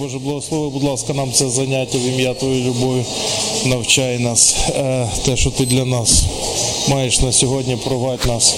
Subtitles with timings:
[0.00, 3.04] Боже, благослови, будь ласка, нам це заняття в ім'я Твоєї любові.
[3.64, 4.56] Навчай нас.
[4.68, 6.24] Е, те, що ти для нас
[6.88, 8.54] маєш на сьогодні, провадь нас,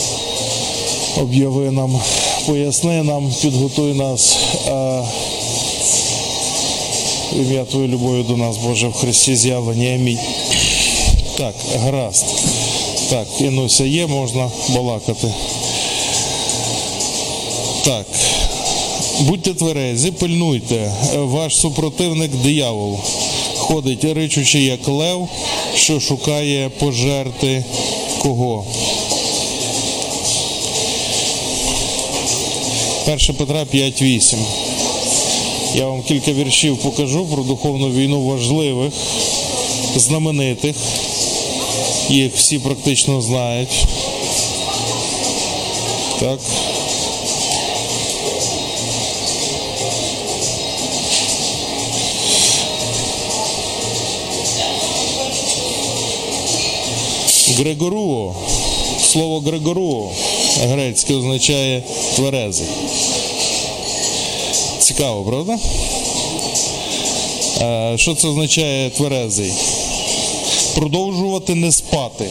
[1.20, 2.01] об'яви нам,
[2.46, 4.37] поясни нам, підготуй нас.
[4.68, 5.02] Е,
[7.32, 9.95] в ім'я Твоєї любові до нас, Боже, в Христі з'явлені.
[9.95, 10.18] Амінь.
[11.38, 12.27] Так, гаразд.
[13.10, 15.34] Так, Інуся є, можна балакати.
[17.84, 18.06] Так.
[19.26, 22.98] Будьте тверезі, пильнуйте, ваш супротивник диявол
[23.56, 25.29] ходить, ричучи, як лев,
[25.74, 27.64] що шукає пожерти
[28.18, 28.64] кого.
[33.06, 34.37] 1 Петра 5.8.
[35.74, 38.92] Я вам кілька віршів покажу про духовну війну важливих,
[39.96, 40.76] знаменитих.
[42.09, 43.84] Їх всі практично знають.
[46.20, 46.38] Так.
[57.63, 58.35] Грегоруо.
[59.13, 60.10] Слово Грегоруо
[60.63, 61.82] грецьке означає
[62.16, 62.66] тверезий.
[64.78, 65.59] Цікаво, правда?
[67.60, 69.53] Е, Що це означає тверезий?
[70.75, 72.28] Продовжувати не спати.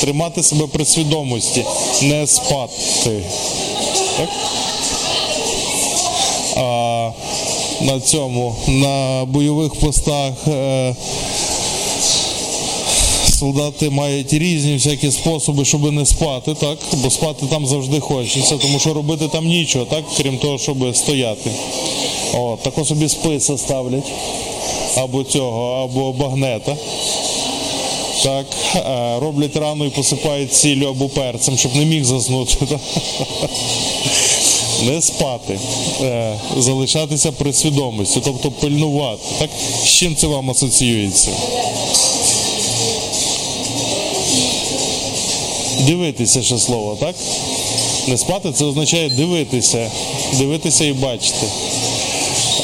[0.00, 1.64] Тримати себе при свідомості,
[2.02, 3.22] не спати.
[4.16, 4.28] Так?
[6.56, 7.10] А
[7.80, 10.32] на цьому, на бойових постах.
[10.48, 10.94] Е,
[13.42, 16.78] солдати мають різні всякі способи, щоб не спати, так?
[16.92, 20.04] Бо спати там завжди хочеться, тому що робити там нічого, так?
[20.16, 21.50] крім того, щоб стояти.
[22.34, 24.12] О, тако собі списа ставлять.
[24.96, 26.76] Або цього, або багнета.
[28.22, 28.46] Так,
[28.76, 32.56] е, роблять рану і посипають сіллю або перцем, щоб не міг заснути.
[34.86, 35.58] Не спати,
[36.00, 39.22] е, залишатися при свідомості, тобто пильнувати.
[39.38, 39.50] Так?
[39.84, 41.30] З чим це вам асоціюється?
[45.86, 47.14] Дивитися ще слово, так?
[48.08, 49.90] Не спати це означає дивитися,
[50.38, 51.46] дивитися і бачити.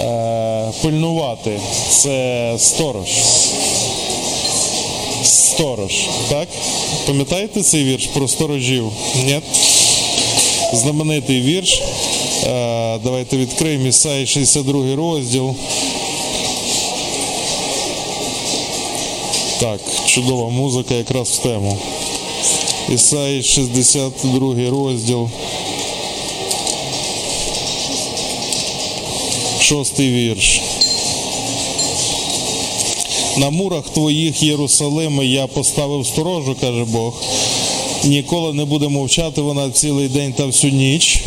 [0.01, 3.09] Е, пильнувати це сторож.
[5.25, 6.49] Сторож, так?
[7.07, 8.93] Пам'ятаєте цей вірш про сторожів?
[9.25, 9.41] Ні?
[10.73, 11.83] Знаменитий вірш.
[12.45, 15.55] Е, давайте відкриємо Ісаї 62 розділ.
[19.61, 21.79] Так, чудова музика якраз в тему.
[22.95, 25.29] Ісаї 62 розділ.
[29.61, 30.61] Шостий вірш.
[33.37, 37.23] На мурах твоїх Єрусалими я поставив сторожу, каже Бог.
[38.05, 41.21] Ніколи не буде мовчати вона цілий день та всю ніч.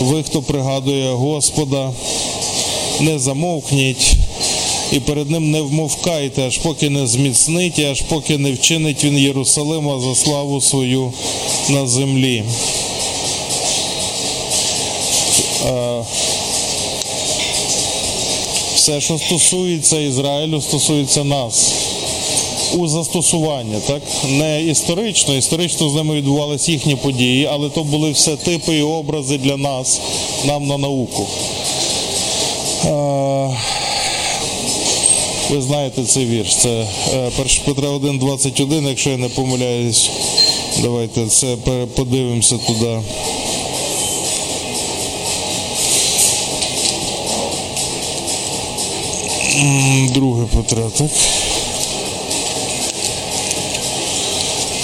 [0.00, 1.92] Ви, хто пригадує Господа,
[3.00, 4.15] не замовкніть
[4.92, 9.18] і перед ним не вмовкайте, аж поки не зміцнить, і аж поки не вчинить він
[9.18, 11.12] Єрусалима за славу свою
[11.68, 12.44] на землі.
[18.74, 21.72] Все, що стосується Ізраїлю, стосується нас.
[22.74, 24.02] У застосування, так?
[24.28, 29.38] Не історично, історично з ними відбувалися їхні події, але то були все типи і образи
[29.38, 30.00] для нас,
[30.44, 31.26] нам на науку.
[35.50, 36.56] Ви знаєте цей вірш.
[36.56, 36.86] Це
[37.38, 40.10] 1 Петра 1,21, якщо я не помиляюсь.
[40.82, 41.56] Давайте це
[41.94, 42.98] подивимося туди.
[50.14, 51.10] Друге Петра, так?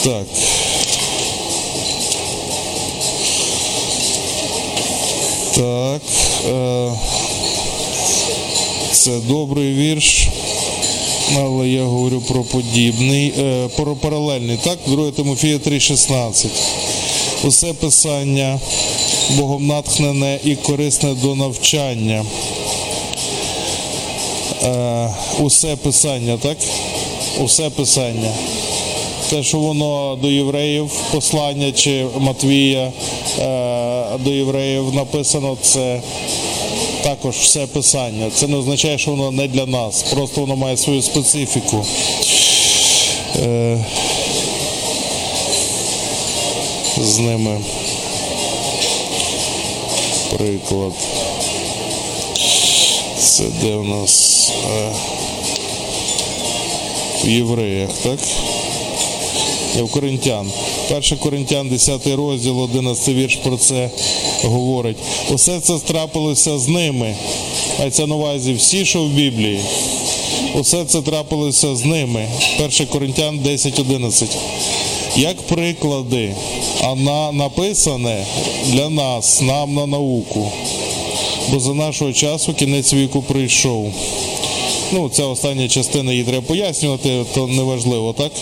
[0.04, 0.26] Так.
[5.56, 6.02] Так.
[6.48, 6.92] Е
[9.02, 10.28] це добрий вірш,
[11.36, 14.58] але я говорю про подібний, е, про паралельний.
[14.64, 16.50] Так, 2 Тимофія 3,16.
[17.44, 18.60] Усе писання
[19.36, 22.24] Богом натхнене і корисне до навчання.
[24.64, 25.08] Е,
[25.40, 26.56] усе писання, так?
[27.40, 28.30] Усе писання.
[29.30, 32.92] Те, що воно до євреїв послання чи Матвія
[33.38, 36.00] е, до євреїв написано, це
[37.02, 38.30] також все писання.
[38.34, 41.86] Це не означає, що воно не для нас, просто воно має свою специфіку.
[43.42, 43.84] Е,
[47.00, 47.60] З ними
[50.36, 50.92] приклад.
[53.18, 54.92] Це де у нас е,
[57.24, 58.18] в євреях, так?
[59.76, 60.50] В Коринтян.
[60.90, 63.90] 1 Коринтян, 10 розділ, 11 вірш про це
[64.42, 64.96] говорить.
[65.30, 67.14] Усе це трапилося з ними.
[67.80, 69.60] А це на увазі всі, що в Біблії.
[70.54, 72.28] Усе це трапилося з ними.
[72.64, 74.26] 1 Коринтян 10.11.
[75.16, 76.34] Як приклади,
[76.82, 78.26] а на написане
[78.66, 80.52] для нас, нам на науку.
[81.50, 83.92] Бо за нашого часу кінець віку прийшов.
[84.92, 88.32] Ну, ця остання частина її треба пояснювати, то неважливо, так?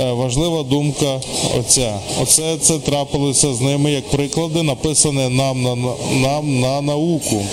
[0.00, 1.20] Е, Важлива думка
[1.58, 1.98] оця.
[2.22, 5.76] Оце це трапилося з ними як приклади, написане нам на,
[6.14, 7.44] нам на науку.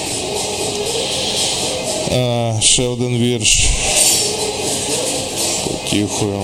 [2.12, 3.66] Е, ще один вірш.
[5.68, 6.42] Потіхою.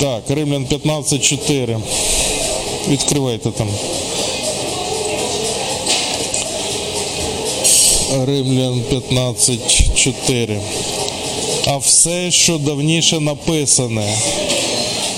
[0.00, 1.80] Так, Римлян 15.4.
[2.88, 3.68] Відкривайте там.
[8.10, 10.60] Римлян 15.4.
[11.66, 14.18] А все, що давніше написане,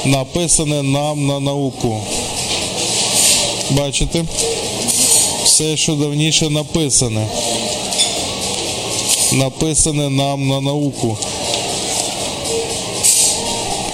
[0.04, 2.00] написане нам на науку.
[3.70, 4.24] Бачите?
[5.44, 7.26] Все, що давніше написане.
[9.32, 11.18] Написане нам на науку.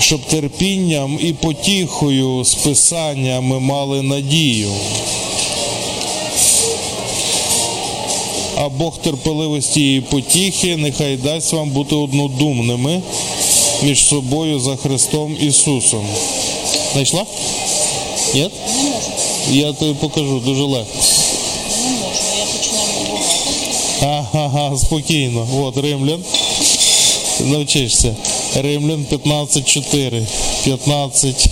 [0.00, 4.70] Щоб терпінням і потіхою з писання ми мали надію.
[8.60, 13.02] А Бог терпеливості і потіхи нехай дасть вам бути однодумними
[13.82, 16.06] між собою за Христом Ісусом.
[16.92, 17.26] Знайшла?
[18.34, 18.50] Ні?
[19.50, 20.98] Я тобі покажу дуже легко.
[21.84, 22.20] не можу.
[22.38, 22.88] Я починаю
[24.00, 24.28] багато.
[24.32, 25.48] Ага, спокійно.
[25.62, 26.24] От Римлян.
[27.40, 28.16] Навчишся.
[28.54, 30.26] Римлян 15.4.
[30.64, 31.46] 15.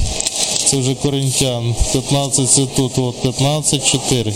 [0.67, 1.75] Це вже Коринтян.
[1.93, 2.99] 15 це тут.
[2.99, 4.33] От 15.4.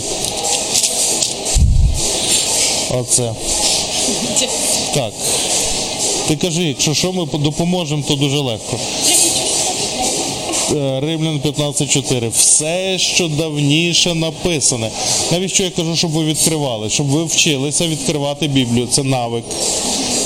[2.99, 3.33] Оце.
[4.93, 5.13] Так.
[6.27, 8.77] Ти кажи, якщо що ми допоможемо, то дуже легко.
[10.71, 12.29] Е, Римлян 15.4.
[12.29, 14.89] Все, що давніше написане.
[15.31, 16.89] Навіщо я кажу, щоб ви відкривали?
[16.89, 18.87] Щоб ви вчилися відкривати Біблію.
[18.87, 19.43] Це навик,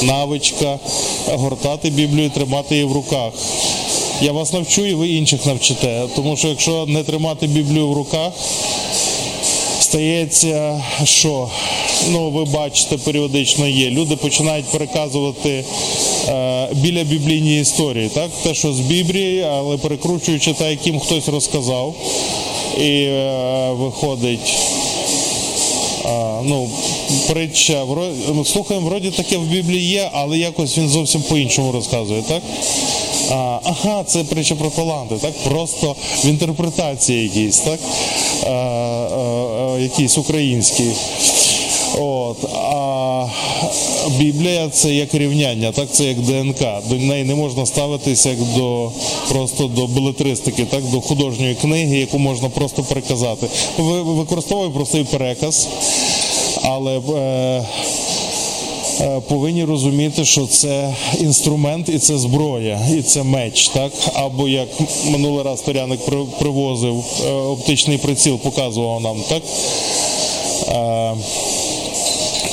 [0.01, 0.79] навичка,
[1.27, 3.31] гортати Біблію, тримати її в руках.
[4.21, 6.03] Я вас навчу і ви інших навчите.
[6.15, 8.31] Тому що якщо не тримати Біблію в руках,
[9.79, 11.49] стається, що
[12.11, 13.89] ну ви бачите, періодично є.
[13.89, 15.63] Люди починають переказувати
[16.27, 21.95] е, біля біблійні історії, так те, що з Біблії, але перекручуючи те, яким хтось розказав,
[22.77, 24.57] і е, виходить.
[26.07, 26.69] А, ну,
[27.27, 32.43] притча, вро- слухаємо, вроді таке в Біблії є, але якось він зовсім по-іншому розказує, так?
[33.31, 35.33] А, ага, це притча про таланти, так?
[35.49, 37.79] Просто в інтерпретації якісь, так?
[38.43, 40.83] А, а, а, якісь українські.
[41.99, 43.25] От, а
[44.17, 46.59] Біблія це як рівняння, так це як ДНК.
[46.89, 48.91] До неї не можна ставитися як до
[49.29, 53.47] просто до белетристики, так до художньої книги, яку можна просто переказати.
[53.77, 55.67] Ви використовує простий переказ,
[56.63, 57.65] але е,
[59.01, 64.67] е, повинні розуміти, що це інструмент і це зброя, і це меч, так або як
[65.05, 69.41] минулий раз Торяник при- привозив е, оптичний приціл, показував нам, так.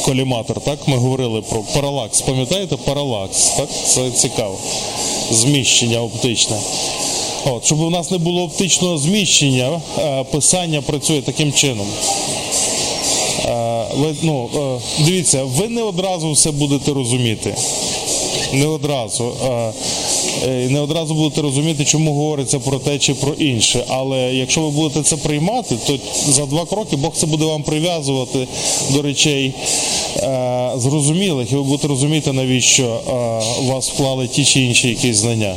[0.05, 0.89] Коліматор, так?
[0.89, 2.21] Ми говорили про паралакс.
[2.21, 3.69] Пам'ятаєте, паралакс, так?
[3.87, 4.59] Це цікаво.
[5.31, 6.57] Зміщення оптичне.
[7.45, 11.87] От, щоб у нас не було оптичного зміщення, е, писання працює таким чином.
[13.45, 13.85] Е,
[14.23, 17.55] ну, е, дивіться, ви не одразу все будете розуміти.
[18.53, 19.33] Не одразу.
[20.45, 23.85] Е, Не одразу будете розуміти, чому говориться про те чи про інше.
[23.89, 25.99] Але якщо ви будете це приймати, то
[26.29, 28.49] за два кроки Бог це буде вам прив'язувати
[28.91, 29.55] до речей
[30.17, 33.13] е, зрозумілих, і ви будете розуміти, навіщо е,
[33.73, 35.55] вас вклали ті чи інші якісь знання.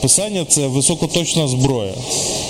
[0.00, 1.92] Писання це високоточна зброя.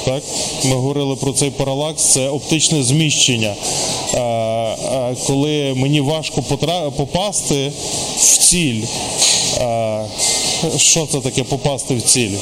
[0.05, 0.23] Так?
[0.65, 3.55] Ми говорили про цей паралакс, це оптичне зміщення.
[5.27, 6.43] Коли мені важко
[6.97, 7.73] попасти
[8.19, 8.83] в ціль.
[10.77, 12.37] Що це таке попасти в ціль?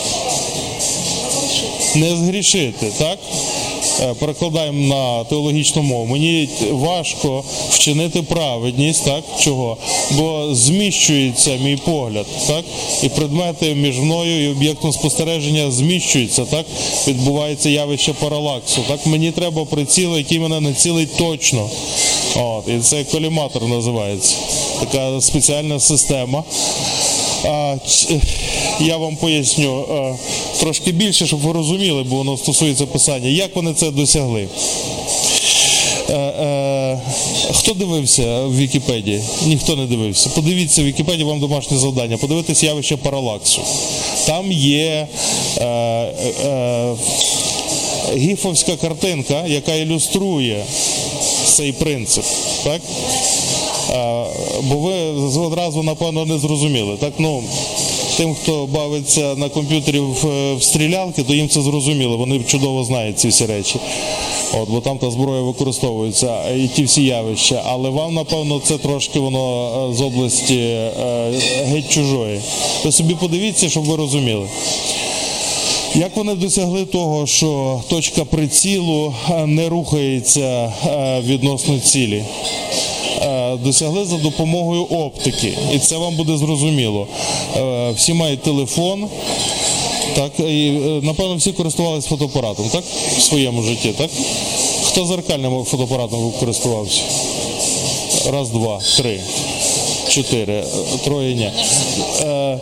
[1.95, 3.19] Не згрішити, так?
[4.01, 6.07] Е, Перекладаємо на теологічну мову.
[6.07, 9.25] Мені важко вчинити праведність, так?
[9.41, 9.77] Чого?
[10.11, 12.65] Бо зміщується мій погляд, так?
[13.03, 16.67] І предмети між мною і об'єктом спостереження зміщуються, так?
[17.09, 18.81] Відбувається явище паралаксу.
[18.89, 21.71] Так мені треба приціл, який мене націлить точно.
[22.37, 24.35] От, і це коліматор називається.
[24.81, 26.45] Така спеціальна система.
[28.81, 29.85] Я вам поясню
[30.61, 33.29] трошки більше, щоб ви розуміли, бо воно стосується писання.
[33.29, 34.49] Як вони це досягли?
[37.53, 39.23] Хто дивився в Вікіпедії?
[39.47, 40.31] Ніхто не дивився.
[40.35, 42.17] Подивіться в Вікіпедії вам домашнє завдання.
[42.17, 43.61] Подивитись явище паралаксу.
[44.27, 45.09] Там є
[45.59, 46.95] е, е,
[48.17, 50.65] гіфовська картинка, яка ілюструє
[51.45, 52.25] цей принцип.
[52.65, 52.81] Так?
[54.63, 54.93] Бо ви
[55.41, 56.97] одразу, напевно, не зрозуміли.
[57.01, 57.43] Так, ну,
[58.17, 60.27] тим, хто бавиться на комп'ютері в,
[60.61, 62.17] стрілянки, то їм це зрозуміло.
[62.17, 63.77] Вони чудово знають ці всі речі.
[64.55, 67.63] От, бо там та зброя використовується і ті всі явища.
[67.67, 70.93] Але вам, напевно, це трошки воно е, з області е,
[71.65, 72.41] геть чужої.
[72.85, 74.47] Ви собі подивіться, щоб ви розуміли.
[75.95, 80.73] Як вони досягли того, що точка прицілу е, не рухається
[81.25, 82.25] відносно цілі?
[83.55, 87.07] Досягли за допомогою оптики, і це вам буде зрозуміло.
[87.57, 89.09] Е, Всі мають телефон,
[90.15, 92.85] так і е, напевно всі користувалися фотоапаратом, так?
[93.19, 94.11] В своєму житті, так?
[94.85, 97.03] Хто зеркальним фотоапаратом користувався?
[98.33, 99.21] Раз, два, три,
[100.09, 100.65] чотири, е,
[101.05, 101.51] троє ні.
[102.21, 102.59] Е,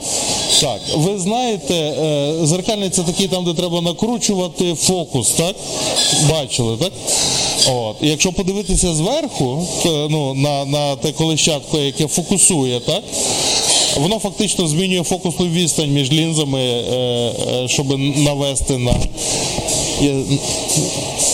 [0.60, 5.56] так, ви знаєте, е, зеркальний це такий там, де треба накручувати фокус, так?
[6.30, 6.92] Бачили, так?
[7.68, 7.96] От.
[8.00, 13.02] Якщо подивитися зверху, то, ну, на, на те колищатко, яке фокусує, так?
[13.96, 16.94] Воно фактично змінює фокусну відстань між лінзами, е,
[17.52, 18.96] е, щоб навести на.
[20.00, 20.14] Я,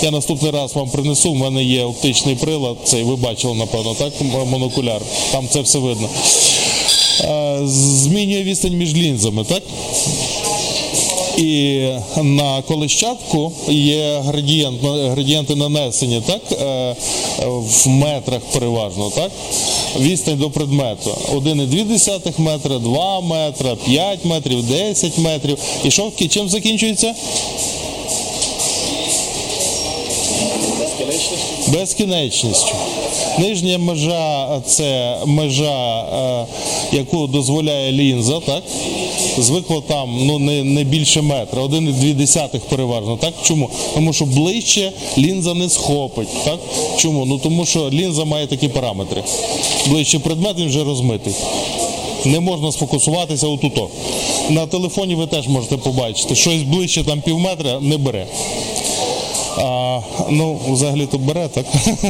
[0.03, 4.13] я наступний раз вам принесу, в мене є оптичний прилад, цей ви бачили, напевно, так?
[4.51, 5.01] Монокуляр.
[5.33, 6.09] Там це все видно.
[7.21, 9.63] Е, Змінює відстань між лінзами, так?
[11.41, 11.81] І
[12.23, 16.41] на колищатку є градієнт, градієнти нанесені, так?
[16.53, 16.95] Е,
[17.47, 19.31] В метрах переважно, так?
[20.01, 21.11] Відстань до предмету.
[21.33, 25.59] 1,2 метра, 2 метра, 5 метрів, 10 метрів.
[25.85, 27.15] І що чим закінчується?
[31.69, 32.75] Безкінечністю.
[33.39, 36.47] Нижня межа це межа, е,
[36.97, 38.63] яку дозволяє лінза, так?
[39.39, 43.17] Звикло там ну, не, не більше метра, 1,2 переважно.
[43.17, 43.35] Так?
[43.43, 43.71] Чому?
[43.95, 46.29] Тому що ближче лінза не схопить.
[46.45, 46.59] Так?
[46.97, 47.25] Чому?
[47.25, 49.23] Ну тому що лінза має такі параметри.
[49.87, 51.35] Ближче предмет він вже розмитий.
[52.25, 53.89] Не можна сфокусуватися отуто.
[54.51, 58.27] На телефоні ви теж можете побачити, щось ближче там пів метра не бере.
[59.59, 61.67] А, ну, взагалі то бере, так?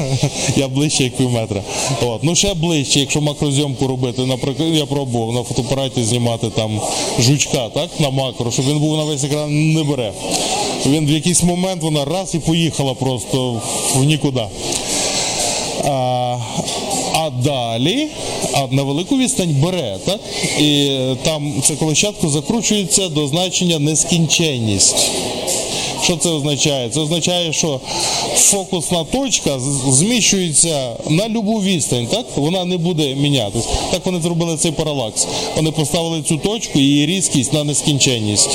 [0.57, 1.63] я ближче як пів метра.
[2.03, 2.25] От.
[2.25, 4.27] Ну ще ближче, якщо макрозйомку робити.
[4.27, 6.81] Наприклад, я пробував на фотоапараті знімати там
[7.21, 10.13] жучка, так, на макро, щоб він був на весь екран, не бере.
[10.87, 13.61] Він в якийсь момент вона раз і поїхала просто
[13.95, 14.45] в нікуди.
[15.85, 16.37] А,
[17.13, 18.09] а далі
[18.53, 20.21] а на велику відстань бере, так?
[20.61, 20.91] І
[21.23, 25.11] там це колещатко закручується до значення нескінченність.
[26.11, 26.91] Що це означає?
[26.91, 27.81] Це означає, що
[28.35, 32.27] фокусна точка зміщується на любу відстань, так?
[32.37, 33.65] Вона не буде мінятись.
[33.91, 35.27] Так вони зробили цей паралакс.
[35.57, 38.51] Вони поставили цю точку і її різкість на нескінченність.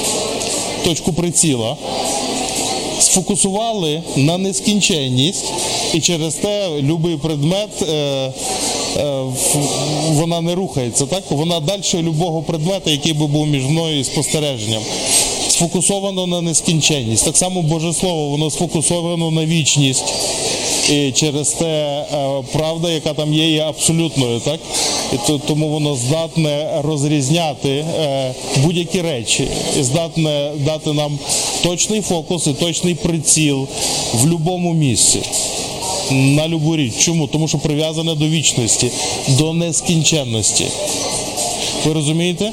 [0.84, 1.78] Точку приціла
[3.00, 5.46] сфокусували на нескінченність,
[5.94, 7.94] і через те будь-який предмет е,
[8.98, 9.22] е,
[10.12, 11.24] вона не рухається, так?
[11.30, 14.82] Вона далі любого предмета, який би був між мною і спостереженням.
[15.56, 17.26] Сфокусовано на нескінченність.
[17.26, 20.14] Так само Боже Слово, воно сфокусовано на вічність.
[20.90, 24.60] І через те е, правда, яка там є, є абсолютною, так?
[25.14, 29.48] І тому воно здатне розрізняти е, будь-які речі,
[29.80, 31.20] і здатне дати нам
[31.64, 33.68] точний фокус і точний приціл
[34.14, 35.20] в будь-якому місці.
[36.12, 36.94] На любу річ.
[37.00, 37.28] Чому?
[37.28, 38.92] Тому що прив'язане до вічності,
[39.28, 40.66] до нескінченності.
[41.86, 42.52] Ви розумієте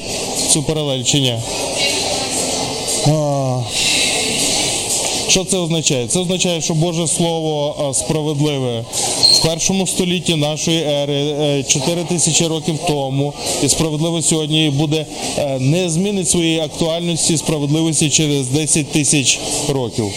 [0.52, 1.34] цю паралель чи ні?
[5.28, 6.06] Що це означає?
[6.06, 8.84] Це означає, що Боже Слово справедливе
[9.32, 13.32] в першому столітті нашої ери, 4 тисячі років тому,
[13.62, 15.06] і справедливе сьогодні буде
[15.38, 20.12] е, не змінить своєї актуальності справедливості через 10 тисяч років.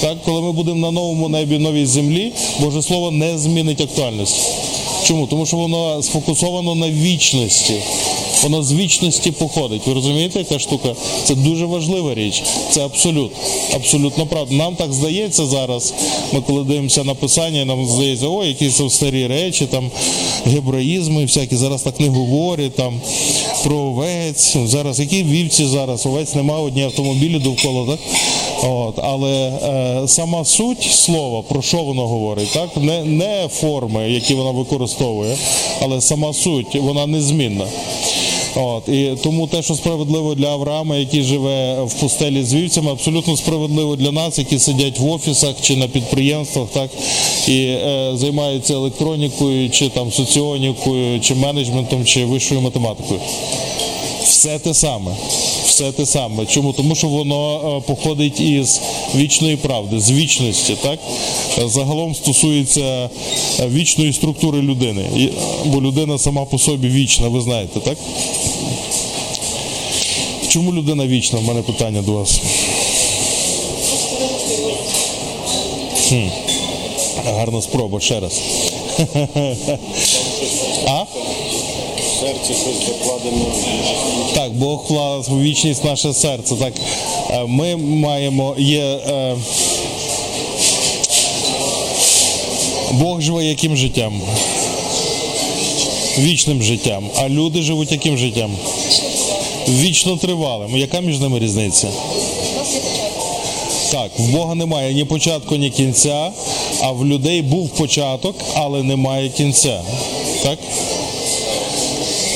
[0.00, 4.40] Так, коли ми будемо на новому небі, новій землі, Боже Слово не змінить актуальності.
[5.04, 5.26] Чому?
[5.26, 7.74] Тому що воно сфокусовано на вічності.
[8.42, 9.86] Воно з вічності походить.
[9.86, 10.88] Ви розумієте, яка штука?
[11.24, 12.42] Це дуже важлива річ.
[12.70, 13.32] Це абсолют.
[13.74, 14.54] Абсолютно правда.
[14.54, 15.94] Нам так здається зараз.
[16.32, 19.90] Ми коли дивимося на писання, нам здається, ой, якісь старі речі, там
[20.46, 23.00] гебраїзми, всякі зараз так не говорять, там
[23.64, 24.56] про овець.
[24.64, 26.06] Зараз які вівці зараз?
[26.06, 28.00] Овець немає, одні автомобілі довкола, так?
[28.62, 29.52] От, але
[30.02, 32.76] е, сама суть слова, про що воно говорить, так?
[32.76, 35.36] Не, не форми, які вона використовує,
[35.80, 37.66] але сама суть, вона незмінна.
[38.56, 43.36] От і тому те, що справедливо для Авраама, який живе в пустелі з вівцями, абсолютно
[43.36, 46.90] справедливо для нас, які сидять в офісах чи на підприємствах, так
[47.48, 53.20] і е, займаються електронікою, чи там соціонікою, чи менеджментом, чи вищою математикою.
[54.24, 55.10] Все те саме.
[55.66, 56.46] Все те саме.
[56.46, 56.72] Чому?
[56.72, 58.80] Тому що воно е, походить із
[59.14, 60.98] вічної правди, з вічності, так?
[61.58, 63.10] Е, Загалом стосується
[63.60, 65.30] е, вічної структури людини.
[65.64, 67.98] Бо людина сама по собі вічна, ви знаєте, так?
[70.48, 71.38] Чому людина вічна?
[71.38, 72.40] В мене питання до вас.
[76.08, 76.28] Хм.
[77.24, 78.40] Гарна спроба, ще раз.
[80.86, 81.04] А?
[82.24, 83.44] В серці щось закладено.
[84.34, 86.54] Так, Бог вклав у вічність наше серце.
[86.54, 86.72] Так,
[87.30, 88.82] Е, ми маємо є.
[88.82, 89.36] Е,
[92.92, 94.20] Бог живе яким життям?
[96.18, 97.04] Вічним життям.
[97.16, 98.50] А люди живуть яким життям?
[99.68, 100.76] Вічно тривалим.
[100.76, 101.88] Яка між ними різниця?
[103.92, 106.30] Так, в Бога немає ні початку, ні кінця,
[106.82, 109.82] а в людей був початок, але немає кінця.
[110.42, 110.58] Так?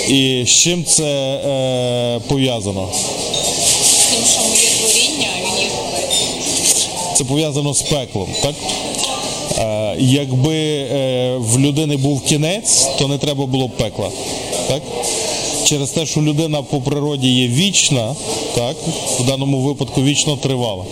[0.09, 2.89] І з чим це е, пов'язано?
[4.11, 5.71] Тим, що моє творіння, він є
[7.17, 8.55] Це пов'язано з пеклом, так?
[9.59, 14.11] Е, якби е, в людини був кінець, то не треба було б пекла.
[14.69, 14.83] Так?
[15.65, 18.15] Через те, що людина по природі є вічна,
[18.55, 18.77] так?
[19.21, 20.85] в даному випадку вічно тривала,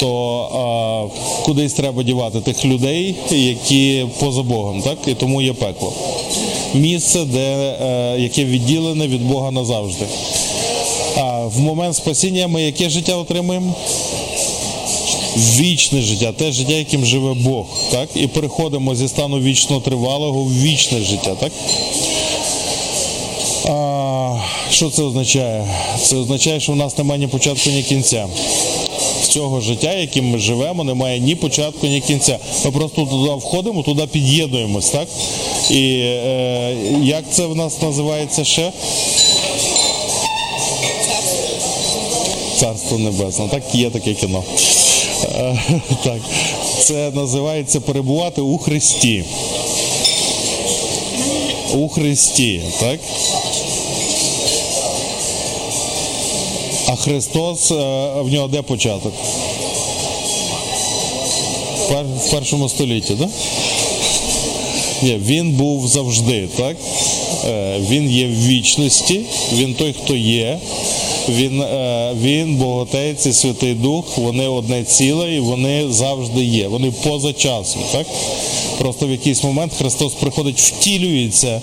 [0.00, 4.98] то е, кудись треба дівати тих людей, які поза Богом, так?
[5.06, 5.92] і тому є пекло.
[6.74, 10.04] Місце, де, е, яке відділене від Бога назавжди.
[11.16, 13.74] А в момент спасіння ми яке життя отримуємо?
[15.36, 18.08] Вічне життя, те життя, яким живе Бог, так?
[18.14, 21.52] І переходимо зі стану вічно тривалого в вічне життя, так?
[23.68, 24.36] А,
[24.70, 25.66] що це означає?
[26.02, 28.26] Це означає, що в нас немає ні початку, ні кінця.
[29.34, 32.38] Цього життя, яким ми живемо, немає ні початку, ні кінця.
[32.64, 35.08] Ми просто туди входимо, туди під'єднуємось, так?
[35.70, 38.72] І е, як це в нас називається ще?
[42.56, 43.48] Царство Небесне.
[43.48, 44.44] Так є таке кіно.
[45.24, 45.58] Е,
[46.04, 46.20] Так.
[46.80, 49.24] Це називається перебувати у Христі.
[51.74, 53.00] У Христі, так?
[56.94, 57.74] А Христос, е,
[58.20, 59.12] в нього де початок?
[62.26, 63.28] В першому столітті, так?
[65.02, 66.76] Ні, він був завжди, так?
[67.48, 69.20] Е, Він є в вічності,
[69.52, 70.58] він той, хто є.
[71.28, 76.68] Він, е, він, Бог Отець і Святий Дух, вони одне ціле і вони завжди є.
[76.68, 78.06] Вони поза часом, так?
[78.78, 81.60] Просто в якийсь момент Христос приходить, втілюється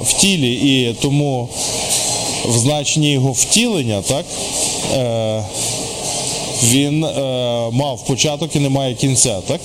[0.00, 1.48] в тілі, і тому
[2.48, 4.24] в значенні його втілення, так?
[4.94, 5.44] Е,
[6.64, 7.10] він е,
[7.72, 9.60] мав початок і не має кінця, так?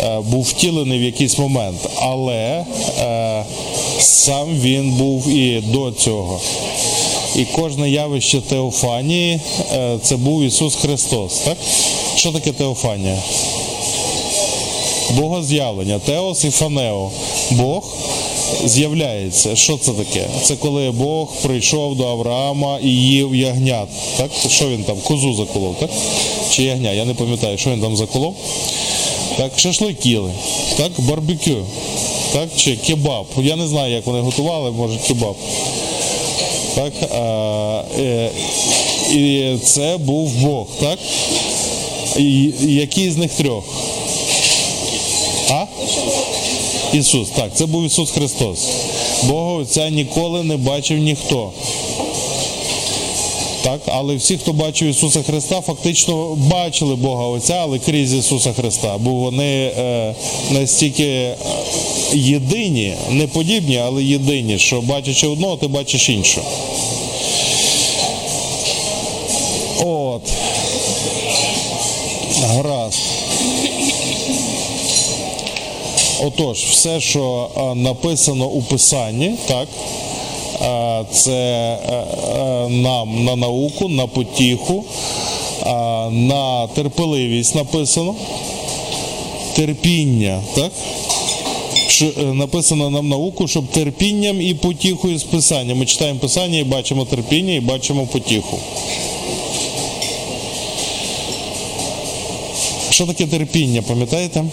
[0.00, 2.64] Е, був втілений в якийсь момент, але
[2.98, 3.44] е,
[3.98, 6.40] сам він був і до цього.
[7.36, 9.40] І кожне явище Теофанії
[9.72, 11.38] е, це був Ісус Христос.
[11.38, 11.56] Так?
[12.16, 13.18] Що таке Теофанія?
[15.10, 17.10] Богоз'явлення, Теос і Фанео.
[17.50, 17.84] Бог
[18.64, 19.56] з'являється.
[19.56, 20.26] Що це таке?
[20.42, 23.88] Це коли Бог прийшов до Авраама і їв ягнят.
[24.16, 24.30] Так?
[24.48, 24.96] Що він там?
[25.04, 25.90] Козу заколов, так?
[26.50, 26.92] Чи ягня?
[26.92, 28.34] Я не пам'ятаю, що він там заколов.
[29.36, 30.30] Так, шашликіли,
[30.76, 31.56] так, барбекю,
[32.32, 33.26] так, чи кебаб.
[33.38, 35.36] Я не знаю, як вони готували, може кебаб.
[36.74, 38.30] Так, а, е,
[39.10, 40.98] і це був Бог, так?
[42.18, 43.64] І, який з них трьох?
[45.50, 45.64] А?
[46.92, 48.68] Ісус, так, це був Ісус Христос.
[49.22, 51.50] Бога Отця ніколи не бачив ніхто.
[53.62, 58.98] Так, але всі, хто бачив Ісуса Христа, фактично бачили Бога Отця, але крізь Ісуса Христа,
[58.98, 60.14] бо вони е,
[60.50, 61.36] настільки е,
[62.12, 66.46] єдині, не подібні, але єдині, що бачачи одного, ти бачиш іншого.
[69.84, 70.22] От.
[72.40, 72.98] Гаразд.
[76.20, 79.68] Отож, все, що е, написано у Писанні, так,
[80.62, 84.84] е, це е, нам на науку, на потіху,
[86.10, 88.14] на терпеливість написано,
[89.54, 90.72] терпіння, так?
[92.32, 95.74] Написано нам науку, щоб терпінням і потіхою з Писання.
[95.74, 98.58] Ми читаємо Писання і бачимо терпіння, і бачимо потіху.
[102.90, 104.44] Що таке терпіння, пам'ятаєте?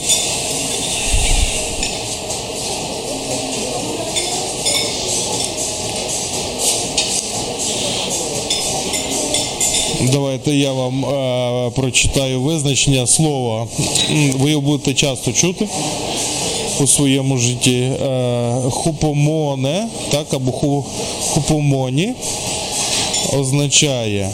[10.12, 13.68] Давайте я вам е, прочитаю визначення слова.
[14.40, 15.68] Ви його будете часто чути
[16.80, 17.80] у своєму житті.
[17.80, 20.86] Е, хупомоне, так, або ху,
[21.20, 22.14] хупомоні
[23.40, 24.30] означає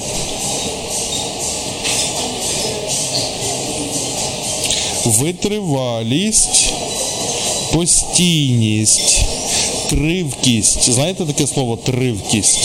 [5.06, 6.74] витривалість,
[7.74, 9.26] постійність,
[9.90, 10.90] тривкість.
[10.92, 12.65] Знаєте таке слово тривкість?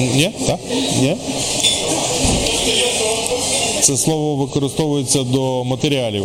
[0.00, 0.30] Ні?
[0.46, 0.58] Так?
[1.02, 1.16] Ні?
[3.80, 6.24] Це слово використовується до матеріалів.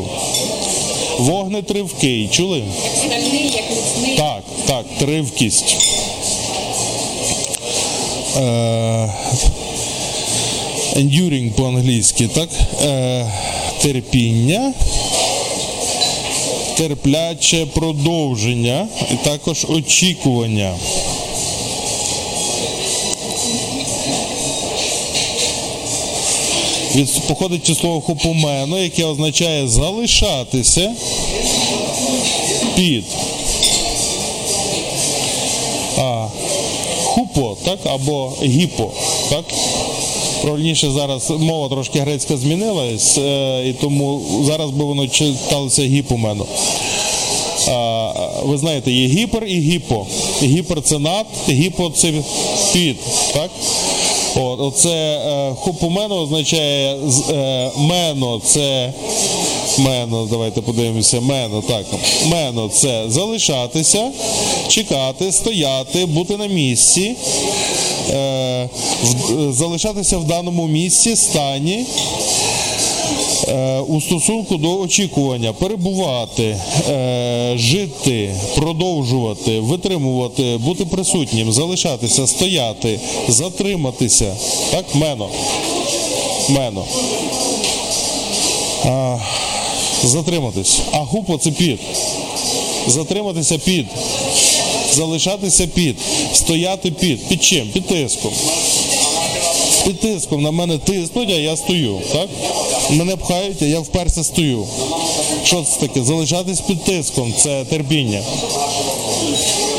[1.20, 2.28] Вогнетривкий.
[2.32, 2.64] Чули?
[2.98, 4.18] Стальний, як міцний.
[4.18, 5.76] Так, так, тривкість.
[8.38, 9.14] Е,
[10.96, 12.50] enduring по-англійськи, так?
[12.84, 13.32] Е,
[13.82, 14.74] терпіння,
[16.78, 20.74] терпляче продовження і також очікування.
[26.96, 30.92] Від, походить від слова хопомено, яке означає залишатися
[32.76, 33.04] під
[35.98, 36.28] а,
[37.04, 38.92] хупо, так, або гіпо,
[39.30, 39.46] так?
[40.42, 46.46] Правильніше зараз мова трошки грецька змінилась, е, і тому зараз би воно читалося гіпомено.
[48.44, 50.06] Ви знаєте, є гіпер і гіпо.
[50.44, 52.14] Гіпер це над, гіпо це
[52.74, 52.98] під.
[53.34, 53.50] Так?
[54.36, 56.96] От, оце е, хупомено означає
[57.32, 58.94] е, мено це
[59.78, 61.86] мено, давайте подивимося, мено, так.
[62.28, 64.12] Мено це залишатися,
[64.68, 67.16] чекати, стояти, бути на місці,
[68.12, 68.70] е,
[69.04, 71.86] в- залишатися в даному місці, стані.
[73.48, 84.36] Е, у стосунку до очікування, перебувати, е, жити, продовжувати, витримувати, бути присутнім, залишатися, стояти, затриматися.
[84.72, 85.30] Так, мено.
[86.50, 86.86] Мено.
[88.86, 89.18] А,
[90.04, 90.80] затриматись.
[90.92, 91.80] А гупо це під.
[92.88, 93.86] Затриматися під.
[94.94, 95.96] Залишатися під.
[96.34, 97.28] Стояти під.
[97.28, 97.70] Під чим?
[97.70, 98.34] Під тиском
[99.86, 102.00] під тиском на мене тиснуть, а я стою.
[102.12, 102.30] Так?
[102.90, 104.66] Мене пхають, а я вперся стою.
[105.44, 106.04] Що це таке?
[106.04, 108.22] Залишатись під тиском це терпіння.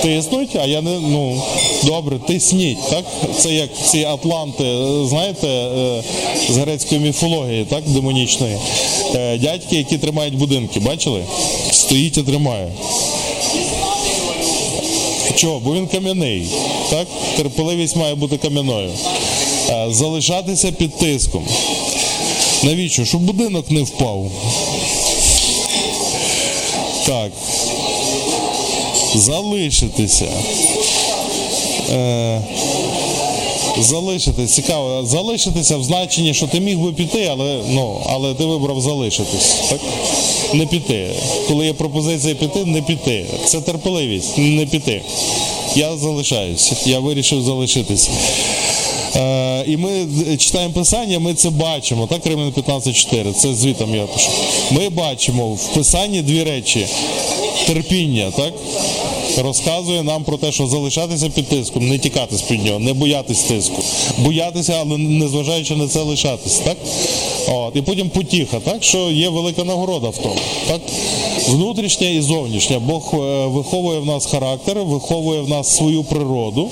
[0.02, 1.42] Тиснуть, а я не ну
[1.84, 2.88] добре, тисніть.
[2.90, 3.04] Так?
[3.38, 4.64] Це як ці атланти,
[5.04, 6.02] знаєте, е,
[6.50, 8.56] з грецької міфології, так, демонічної.
[9.14, 11.24] Е, Дядьки, які тримають будинки, бачили?
[11.70, 12.68] Стоїть і тримає.
[15.36, 15.60] Чого?
[15.60, 16.46] Бо він кам'яний.
[16.90, 17.06] Так?
[17.36, 18.90] Терпеливість має бути кам'яною.
[19.70, 21.44] Е, Залишатися під тиском.
[22.62, 23.04] Навіщо?
[23.04, 24.30] Щоб будинок не впав.
[27.06, 27.32] Так.
[29.14, 30.26] Залишитися.
[31.92, 32.40] Е,
[33.80, 34.54] залишитись.
[34.54, 35.06] Цікаво.
[35.06, 39.54] Залишитися в значенні, що ти міг би піти, але, ну, але ти вибрав залишитись.
[39.70, 39.80] Так?
[40.54, 41.10] Не піти.
[41.48, 43.26] Коли є пропозиція піти, не піти.
[43.44, 45.02] Це терпеливість, не піти.
[45.76, 46.72] Я залишаюсь.
[46.86, 48.08] Я вирішив залишитись.
[49.16, 52.06] Е, і ми читаємо писання, ми це бачимо.
[52.06, 54.30] Так, Римлян 15.4, це звітом я пишу.
[54.70, 56.86] Ми бачимо в писанні дві речі:
[57.66, 58.52] терпіння, так?
[59.38, 63.82] Розказує нам про те, що залишатися під тиском, не тікати з-під нього, не боятись тиску.
[64.18, 66.58] Боятися, але незважаючи на це лишатись.
[66.58, 66.76] Так?
[67.48, 67.76] От.
[67.76, 68.84] І потім потіха, так?
[68.84, 70.36] що є велика нагорода в тому.
[70.68, 70.80] Так?
[71.48, 72.78] Внутрішня і зовнішня.
[72.78, 76.68] Бог е, виховує в нас характер, виховує в нас свою природу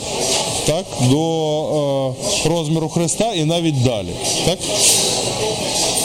[0.66, 0.84] так?
[1.10, 4.08] до е, розміру Христа і навіть далі.
[4.46, 4.58] Так?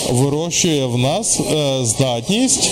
[0.10, 2.70] Вирощує в нас е, здатність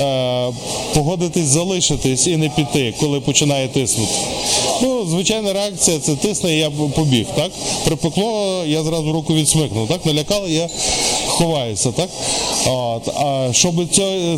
[0.00, 0.52] е,
[0.94, 4.12] погодитись залишитись і не піти, коли починає тиснути.
[4.82, 7.26] Ну, звичайна реакція це тисне, і я побіг.
[7.36, 7.50] Так?
[7.84, 9.88] Припекло, я зразу руку відсмикнув.
[9.88, 10.06] Так?
[10.06, 10.68] Налякало, я
[11.26, 11.92] ховаюся.
[11.92, 12.08] Так?
[12.66, 13.08] От.
[13.08, 13.74] А щоб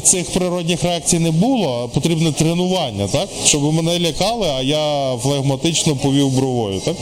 [0.03, 3.29] цих природних реакцій не було, потрібне тренування, так?
[3.45, 6.81] щоб мене лякали, а я флегматично повів бровою.
[6.81, 6.97] Так?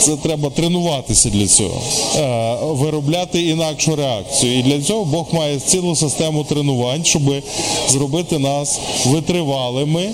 [0.00, 1.80] Це треба тренуватися для цього,
[2.16, 4.58] е, виробляти інакшу реакцію.
[4.58, 7.22] І для цього Бог має цілу систему тренувань, щоб
[7.88, 10.10] зробити нас витривалими,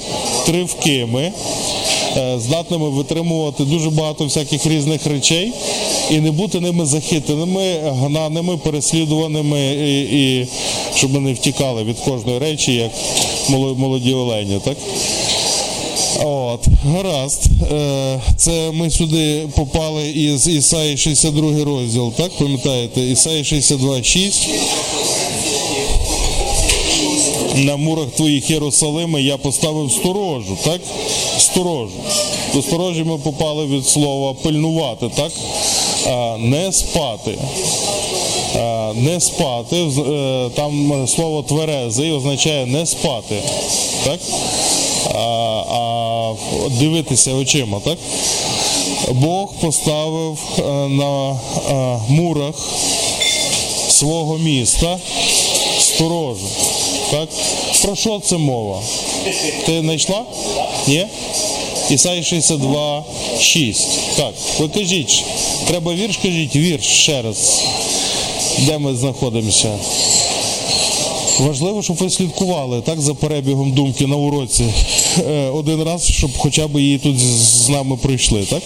[0.47, 1.33] тривкими,
[2.17, 5.53] е, здатними витримувати дуже багато всяких різних речей
[6.11, 10.47] і не бути ними захитаними, гнаними, переслідуваними, і, і
[10.95, 12.91] щоб ми не втікали від кожної речі, як
[13.77, 14.61] молоді олені.
[14.65, 14.77] Так?
[16.19, 17.43] От, гаразд.
[17.73, 23.01] Е, Це ми сюди попали із Ісаї 62 розділ, так пам'ятаєте?
[23.01, 24.49] Ісаї 62, 6.
[27.55, 30.81] на мурах твоїх Єрусалими я поставив сторожу, так?
[31.39, 31.93] Сторожу.
[32.55, 35.33] До сторожі ми попали від слова пильнувати, так?
[36.39, 37.39] Не спати.
[38.95, 39.77] Не спати.
[39.77, 43.43] Е, Там слово тверезий означає не спати.
[44.05, 44.21] Так?
[45.15, 46.33] А,
[46.71, 47.99] дивитися очима, так?
[49.11, 52.55] Бог поставив е, на е, мурах
[53.89, 54.99] свого міста
[55.79, 56.47] сторожу.
[57.11, 57.29] Так?
[57.83, 58.81] Про що це мова?
[59.67, 60.23] Ти знайшла?
[60.87, 61.07] Ні?
[61.91, 63.05] Ісай 62,
[63.41, 63.89] 6.
[64.17, 65.25] Так, покажіть.
[65.67, 67.63] Треба вірш, кажіть, вірш ще раз.
[68.59, 69.69] Де ми знаходимося?
[71.41, 74.65] Важливо, щоб ви слідкували так за перебігом думки на уроці
[75.29, 78.63] е, один раз, щоб хоча б її тут з нами пройшли, так?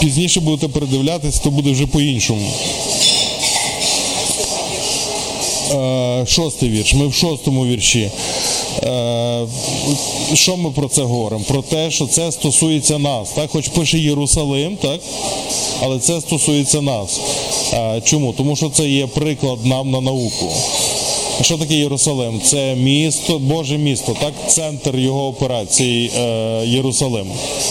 [0.00, 2.50] Пізніше будете передивлятися, то буде вже по-іншому.
[5.72, 6.94] Е, шостий вірш.
[6.94, 8.10] Ми в шостому вірші.
[8.82, 9.46] Е,
[10.34, 11.44] що ми про це говоримо?
[11.44, 13.30] Про те, що це стосується нас.
[13.30, 13.50] Так?
[13.50, 15.00] Хоч пише Єрусалим, так?
[15.82, 17.20] але це стосується нас.
[18.04, 18.32] Чому?
[18.32, 20.52] Тому що це є приклад нам на науку.
[21.42, 22.40] Що таке Єрусалим?
[22.40, 27.26] Це місто, Боже місто, так, центр його операції е, Єрусалим.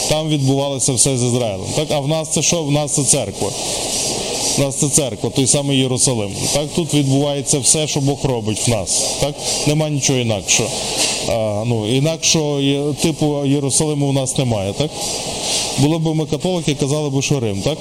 [0.09, 1.67] Там відбувалося все з Ізраїлем.
[1.75, 2.63] Так, а в нас це що?
[2.63, 3.51] В нас це церква.
[4.57, 6.31] У нас це церква, той самий Єрусалим.
[6.53, 9.03] Так тут відбувається все, що Бог робить в нас.
[9.19, 9.35] Так
[9.67, 10.69] нема нічого інакшого.
[11.29, 12.61] А, ну інакшого
[12.93, 14.91] типу Єрусалиму в нас немає, так?
[15.79, 17.77] Були б ми католики, казали б, що Рим, так?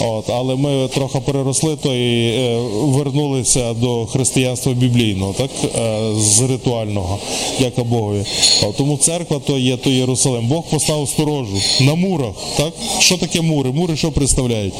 [0.00, 5.50] От, але ми трохи переросли то і е, вернулися до християнства біблійного, так?
[5.64, 7.18] Е, з ритуального,
[7.60, 8.24] дяка Богові.
[8.62, 10.46] От, тому церква то є то Єрусалим.
[10.48, 12.34] Бог поставив сторожу на мурах.
[12.56, 12.72] Так?
[12.98, 13.70] Що таке мури?
[13.70, 14.74] Мури що представляють?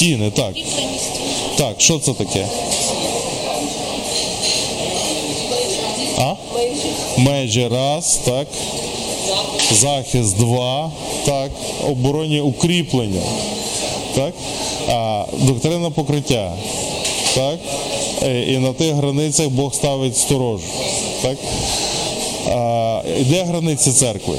[0.00, 0.30] Стіни.
[0.30, 0.54] Так.
[1.56, 2.46] Так, що це таке?
[6.18, 6.34] А?
[7.16, 8.46] Межі раз, так.
[9.72, 10.90] Захист два,
[11.24, 11.50] так.
[11.88, 13.22] Оборонні укріплення.
[14.14, 14.32] Так.
[14.88, 16.52] А, доктрина покриття.
[17.34, 17.58] Так.
[18.22, 20.64] Е, І на тих границях Бог ставить сторожу.
[21.22, 21.36] Так.
[22.48, 24.38] А, де границі церкви?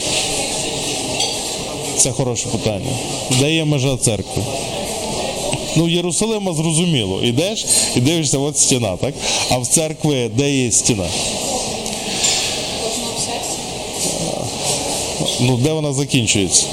[1.97, 2.91] Це хороше питання.
[3.39, 4.43] Де є межа церкви?
[5.75, 7.19] Ну, Єрусалима зрозуміло.
[7.23, 9.13] Ідеш і дивишся, от стіна, так?
[9.49, 11.07] А в церкві де є стіна?
[15.39, 16.65] Ну, де вона закінчується?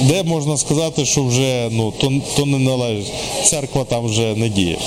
[0.00, 3.12] Де можна сказати, що вже ну, то, то не належить.
[3.44, 4.78] Церква там вже не діє.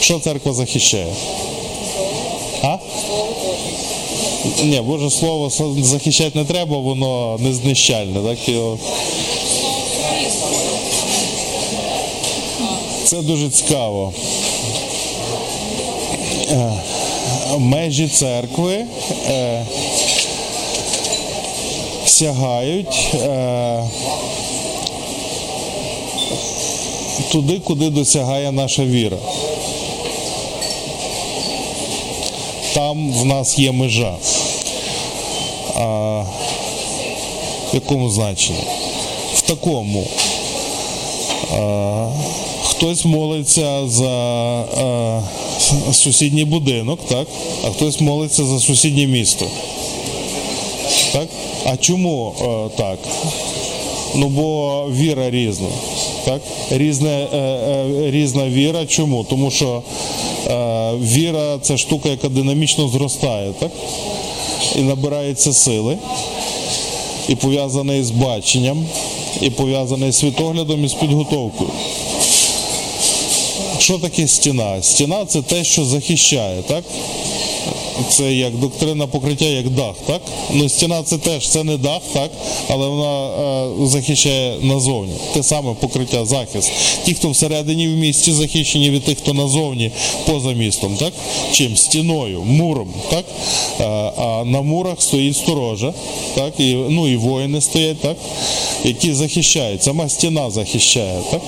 [0.00, 1.12] Що церква захищає?
[2.62, 2.78] А?
[4.64, 5.50] Ні, Боже Слово
[5.82, 8.20] захищати не треба, воно не знищальне.
[8.20, 8.48] Так?
[8.48, 8.78] Його...
[13.06, 14.12] Це дуже цікаво.
[16.50, 16.72] Е,
[17.58, 18.84] Межі церкви
[19.28, 19.66] е,
[22.06, 23.82] сягають е,
[27.32, 29.18] туди, куди досягає наша віра.
[32.74, 34.16] Там в нас є межа.
[35.74, 36.22] А,
[37.72, 38.60] в якому значенні?
[39.34, 40.06] В такому.
[41.52, 42.08] А,
[42.76, 44.64] хтось молиться за
[45.58, 47.26] с- сусідній будинок, так?
[47.66, 49.46] а хтось молиться за сусіднє місто.
[51.12, 51.28] Так?
[51.66, 52.98] А чому е, так?
[54.14, 55.68] Ну бо віра різна.
[56.24, 56.40] Так?
[56.70, 58.86] Різна, е, е, різна віра.
[58.86, 59.24] Чому?
[59.24, 59.82] Тому що
[60.46, 63.70] е, віра це штука, яка динамічно зростає, так?
[64.76, 65.98] І набирається сили,
[67.28, 68.86] і пов'язана із баченням,
[69.40, 71.70] і пов'язана із світоглядом і з підготовкою.
[73.86, 74.82] Що таке стіна?
[74.82, 76.84] Стіна це те, що захищає, так?
[78.10, 80.20] Це як доктрина покриття, як дах, так?
[80.52, 82.30] Ну, стіна це теж це не дах, так?
[82.68, 85.12] Але вона е, захищає назовні.
[85.34, 86.72] Те саме покриття, захист.
[87.04, 89.90] Ті, хто всередині в місті захищені від тих, хто назовні
[90.26, 91.12] поза містом, так?
[91.52, 91.76] Чим?
[91.76, 93.24] Стіною, муром, так?
[93.80, 93.84] Е,
[94.16, 95.94] а на мурах стоїть сторожа,
[96.34, 96.52] так?
[96.58, 98.16] І, ну і воїни стоять, так?
[98.84, 99.82] Які захищають.
[99.82, 101.40] Сама стіна захищає, так?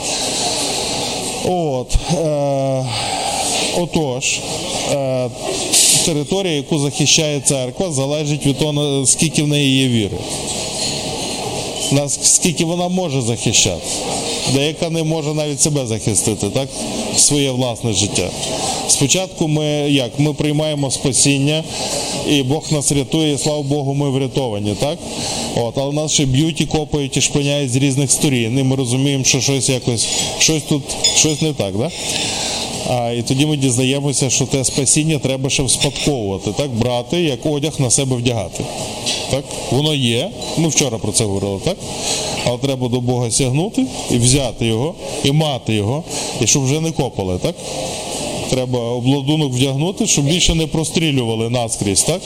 [1.51, 2.85] От, е,
[3.77, 4.41] отож,
[4.93, 5.31] е,
[6.05, 10.17] територія, яку захищає церква, залежить від того, скільки в неї є віри.
[11.93, 13.87] Наскільки вона може захищати.
[14.55, 16.69] Деяка не може навіть себе захистити, так?
[17.17, 18.31] Своє власне життя.
[18.89, 20.19] Спочатку ми як?
[20.19, 21.65] Ми приймаємо спасіння,
[22.29, 24.99] і Бог нас рятує, і слава Богу, ми врятовані, так?
[25.57, 28.59] От, але нас ще б'ють і копають і шпиняють з різних сторін.
[28.59, 30.07] І ми розуміємо, що щось якось,
[30.39, 30.83] щось тут,
[31.17, 31.91] щось не так, да?
[32.89, 36.71] А, і тоді ми дізнаємося, що те спасіння треба ще вспадковувати, так?
[36.71, 38.65] брати, як одяг на себе вдягати.
[39.31, 39.45] Так?
[39.71, 40.31] Воно є.
[40.57, 41.77] Ми вчора про це говорили, так?
[42.45, 46.05] Але треба до Бога сягнути і взяти його, і мати його,
[46.41, 47.55] і щоб вже не копали, так?
[48.51, 52.21] Треба обладунок вдягнути, щоб більше не прострілювали наскрізь, так?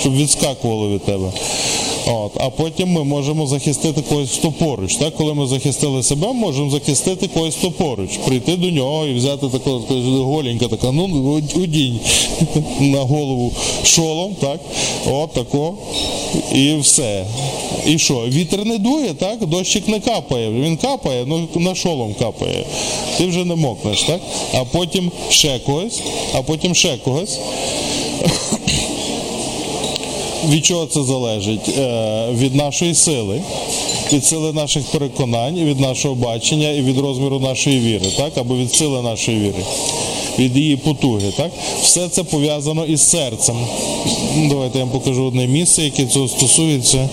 [0.00, 1.32] Щоб відскакували від тебе.
[2.06, 2.32] От.
[2.36, 4.96] А потім ми можемо захистити когось хто поруч.
[4.96, 5.14] Так?
[5.14, 8.10] Коли ми захистили себе, можемо захистити когось хто поруч.
[8.26, 12.00] Прийти до нього і взяти таку голенька, така, ну удінь
[12.80, 13.52] на голову
[13.84, 14.60] шолом, так?
[15.10, 15.74] От тако.
[16.54, 17.24] І все.
[17.86, 18.24] І що?
[18.28, 19.46] Вітер не дує, так?
[19.46, 20.50] Дощик не капає.
[20.50, 22.64] Він капає, ну на шолом капає.
[23.18, 24.20] Ти вже не мокнеш, так?
[24.54, 26.00] А потім ще когось,
[26.34, 27.38] а потім ще когось.
[30.48, 31.68] Від чого це залежить?
[31.78, 33.40] Е, Від нашої сили,
[34.12, 38.38] від сили наших переконань, від нашого бачення і від розміру нашої віри, так?
[38.38, 39.64] або від сили нашої віри,
[40.38, 41.32] від її потуги.
[41.36, 41.50] Так?
[41.82, 43.56] Все це пов'язано із серцем.
[44.48, 47.08] Давайте я вам покажу одне місце, яке цього стосується.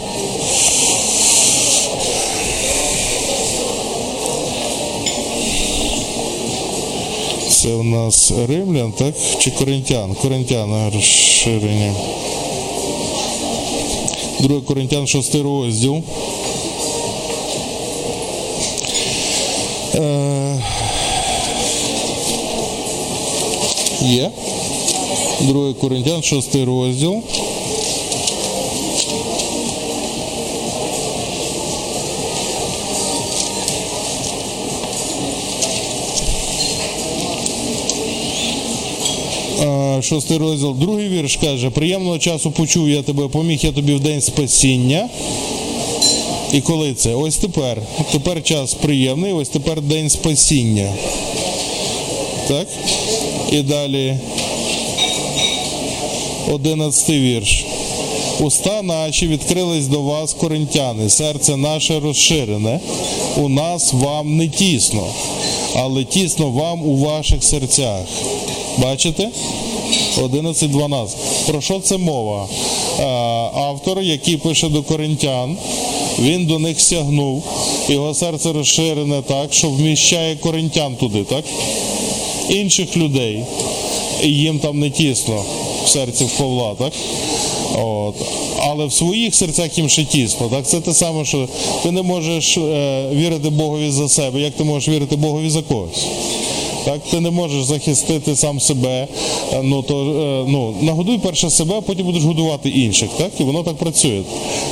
[7.50, 9.13] Це у нас римлян, так?
[9.39, 10.15] Чи коринтян?
[10.22, 11.94] Коринтян розширення.
[14.41, 16.01] 2 Коринтян 6 розділ.
[19.95, 20.63] Е,
[24.01, 24.32] Є.
[25.41, 27.21] 2 Коринтян 6 розділ.
[40.01, 44.21] Шостий розділ, другий вірш каже: приємного часу почув я тебе, поміг я тобі в день
[44.21, 45.10] спасіння.
[46.54, 47.15] І коли це?
[47.15, 47.77] Ось тепер.
[48.12, 50.93] Тепер час приємний, ось тепер день спасіння.
[52.47, 52.67] Так?
[53.51, 54.17] І далі.
[56.51, 57.65] Одинадцятий вірш.
[58.39, 62.80] Уста наші відкрились до вас, коринтяни, серце наше розширене,
[63.38, 65.08] у нас вам не тісно,
[65.75, 68.06] але тісно вам у ваших серцях.
[68.77, 69.30] Бачите?
[70.17, 71.08] 11.12.
[71.47, 72.47] Про що це мова?
[73.00, 73.04] Е,
[73.54, 75.58] Автор, який пише до коринтян,
[76.19, 77.43] він до них сягнув,
[77.89, 81.45] його серце розширене так, що вміщає коринтян туди, так?
[82.50, 83.43] Інших людей.
[84.24, 85.43] І їм там не тісно
[85.86, 86.93] в серці в Павла, так?
[87.84, 88.15] От.
[88.60, 90.47] Але в своїх серцях їм ще тісно.
[90.47, 90.67] Так?
[90.67, 91.47] Це те саме, що
[91.84, 96.06] ти не можеш е, вірити Богові за себе, як ти можеш вірити Богові за когось.
[96.86, 99.08] Так, ти не можеш захистити сам себе.
[99.54, 103.10] Е, Ну то е, ну нагодуй перше себе, а потім будеш годувати інших.
[103.17, 104.22] Так і воно так працює.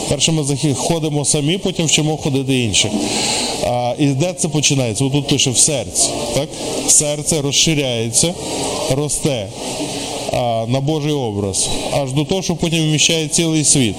[0.09, 0.43] Перше ми
[0.75, 2.91] ходимо самі, потім вчимо ходити інших.
[3.63, 5.05] А, і де це починається?
[5.05, 6.09] Отут пише в серці.
[6.33, 6.49] Так,
[6.87, 8.33] серце розширяється,
[8.91, 9.47] росте
[10.33, 13.95] а, на Божий образ, аж до того, що потім вміщає цілий світ.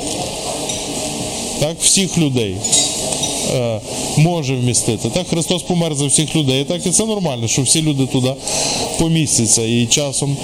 [1.60, 2.56] Так, всіх людей
[4.16, 5.08] може вмістити.
[5.08, 6.64] Так, Христос помер за всіх людей.
[6.64, 8.32] Так, і це нормально, що всі люди туди
[8.98, 9.62] помістяться.
[9.62, 10.36] І часом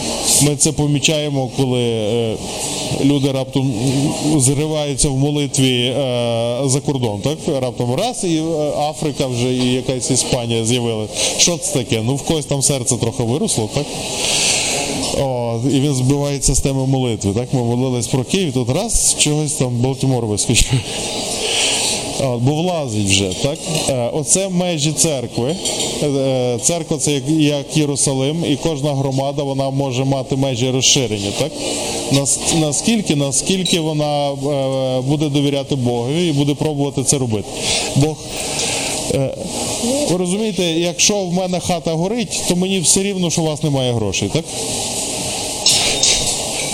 [0.43, 2.37] ми це помічаємо, коли е,
[3.05, 3.75] люди раптом
[4.37, 5.95] зриваються в молитві е,
[6.65, 7.21] за кордон.
[7.21, 7.39] Так?
[7.61, 8.43] Раптом раз і е,
[8.91, 11.13] Африка вже і якась Іспанія з'явилася.
[11.39, 12.03] Що це таке?
[12.05, 13.87] Ну в когось там серце трохи виросло, так?
[15.21, 17.35] О, і він збивається з теми молитви.
[17.35, 20.81] Так, ми молились про Київ, тут раз чогось там Балтімор вискочив.
[22.21, 23.59] Бо влазить вже, так?
[23.89, 25.57] Е, Оце межі церкви.
[26.03, 31.53] Е, Церква це як, Єрусалим, і кожна громада вона може мати межі розширення, так?
[32.61, 37.49] Наскільки, наскільки вона е, буде довіряти Богові і буде пробувати це робити.
[37.97, 38.17] Бог.
[39.15, 39.31] е,
[40.11, 43.93] Ви розумієте, якщо в мене хата горить, то мені все рівно, що у вас немає
[43.93, 44.45] грошей, так?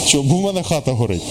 [0.06, 1.22] Що, бо в мене хата горить.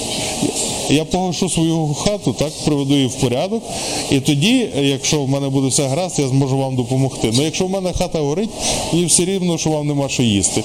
[0.90, 3.64] Я погашу свою хату, так, приведу її в порядок,
[4.12, 7.32] і тоді, якщо в мене буде все гаразд, я зможу вам допомогти.
[7.34, 8.50] Ну якщо в мене хата горить,
[8.94, 10.64] мені все рівно, що вам нема що їсти.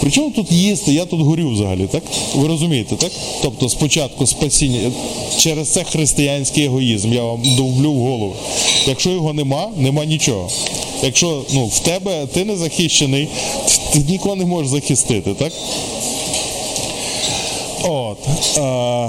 [0.00, 2.02] Причому тут їсти, я тут горю взагалі, так?
[2.34, 3.12] Ви розумієте, так?
[3.42, 4.92] Тобто спочатку спасіння,
[5.38, 8.34] через це християнський егоїзм, я вам довблю в голову.
[8.86, 10.48] Якщо його нема, нема нічого.
[11.02, 13.28] Якщо ну, в тебе ти не захищений,
[13.92, 15.52] ти нікого не можеш захистити, так?
[17.82, 18.18] От.
[18.58, 19.08] А,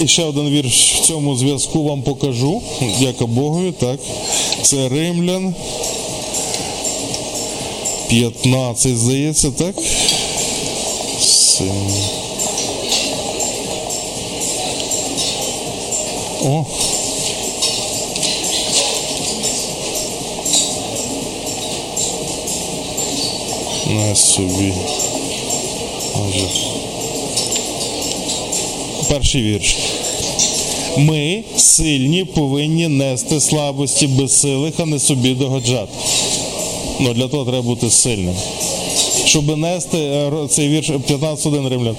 [0.00, 2.62] і ще один вірш в цьому зв'язку вам покажу.
[3.00, 4.00] Дяка Богові, так.
[4.62, 5.54] Це Римлян.
[8.08, 9.74] 15, здається, так?
[11.20, 11.92] Син.
[16.44, 16.64] О.
[23.92, 24.72] на собі.
[26.14, 26.71] Отже.
[29.12, 29.76] Перший вірш.
[30.96, 35.92] Ми, сильні, повинні нести слабості безсилих, а не собі догоджати.
[37.00, 38.34] Ну, для того треба бути сильним.
[39.24, 41.96] Щоб нести е, цей вірш 15.1 римлян,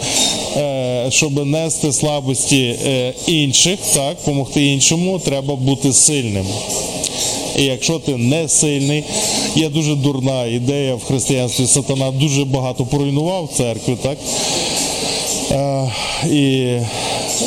[0.58, 6.46] е, щоб нести слабості е, інших, так, допомогти іншому, треба бути сильним.
[7.58, 9.04] І якщо ти не сильний,
[9.56, 11.68] є дуже дурна ідея в християнстві.
[11.68, 14.18] Сатана дуже багато поруйнував церкві, так?
[15.52, 15.92] Е,
[16.30, 16.78] і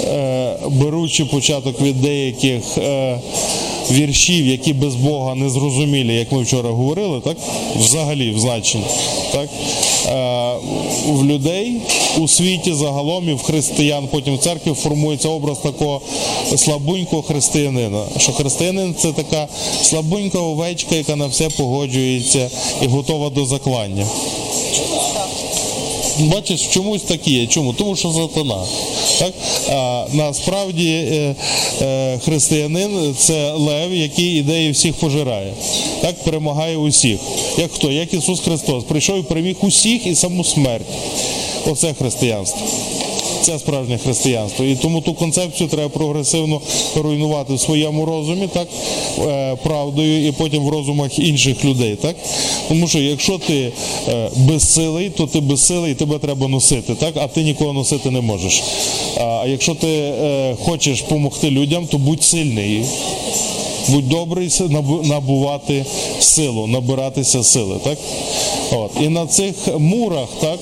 [0.04, 3.18] е, беручи початок від деяких е,
[3.90, 7.36] віршів, які без Бога не зрозумілі, як ми вчора говорили, так?
[7.76, 8.84] Взагалі в значенні.
[9.32, 9.48] Так?
[11.06, 11.76] В людей
[12.18, 16.00] у світі загалом і в християн, потім в церкві формується образ такого
[16.56, 18.04] слабунького християнина.
[18.18, 19.48] Що християнин це така
[19.82, 22.50] слабунька овечка, яка на все погоджується
[22.82, 24.06] і готова до заклання.
[26.20, 27.46] Бачиш, чомусь так є.
[27.46, 27.72] Чому?
[27.72, 28.62] Тому що сатана.
[29.18, 29.32] Так?
[29.70, 31.34] А, насправді е,
[31.82, 35.52] е, християнин це лев, який ідеї всіх пожирає.
[36.00, 37.18] Так перемагає усіх.
[37.58, 37.90] Як хто?
[37.90, 38.84] Як Ісус Христос.
[38.84, 40.86] Прийшов і переміг усіх і саму смерть.
[41.66, 42.60] Оце християнство.
[43.42, 44.64] Це справжнє християнство.
[44.64, 46.60] І тому ту концепцію треба прогресивно
[46.96, 48.68] руйнувати в своєму розумі, так,
[49.18, 51.96] е, правдою, і потім в розумах інших людей.
[51.96, 52.16] Так?
[52.68, 53.72] Тому що якщо ти
[54.08, 57.14] е, безсилий, то ти безсилий і тебе треба носити, так?
[57.16, 58.62] а ти нікого носити не можеш.
[59.16, 62.84] А якщо ти е, хочеш допомогти людям, то будь сильний.
[63.88, 64.50] Будь добрий
[65.02, 65.84] набувати
[66.20, 67.76] силу, набиратися сили.
[67.84, 67.98] Так?
[68.72, 68.90] От.
[69.02, 70.58] І на цих мурах, так,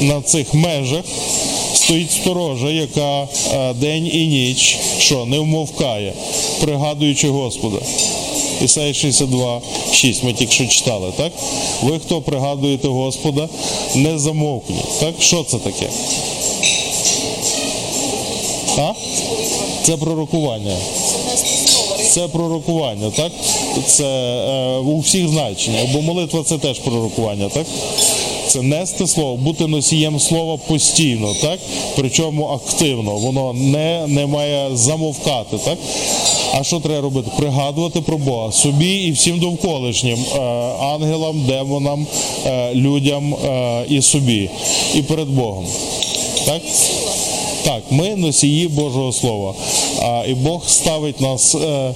[0.00, 1.04] на цих межах
[1.74, 3.22] стоїть сторожа, яка
[3.52, 6.12] е, день і ніч що не вмовкає,
[6.60, 7.78] пригадуючи Господа.
[8.62, 9.60] Ісаї 62,
[9.92, 11.32] 6 ми тільки що читали, так?
[11.82, 13.48] Ви, хто пригадуєте Господа,
[13.94, 15.00] не замовкніть.
[15.00, 15.14] Так?
[15.18, 15.88] Що це таке?
[18.78, 18.92] А?
[19.82, 20.76] Це пророкування.
[22.10, 23.32] Це пророкування, так?
[23.86, 27.66] Це е, у всіх значеннях, бо молитва це теж пророкування, так?
[28.48, 31.58] Це нести слово, бути носієм слова постійно, так?
[31.96, 33.10] Причому активно.
[33.10, 35.78] Воно не, не має замовкати, так?
[36.54, 37.30] А що треба робити?
[37.36, 40.38] Пригадувати про Бога собі і всім довколишнім е,
[40.80, 42.06] ангелам, демонам,
[42.46, 44.50] е, людям е, і собі,
[44.94, 45.66] і перед Богом.
[46.46, 46.62] Так?
[47.64, 49.54] Так, ми носії Божого Слова.
[50.02, 51.94] А, і Бог ставить нас, е,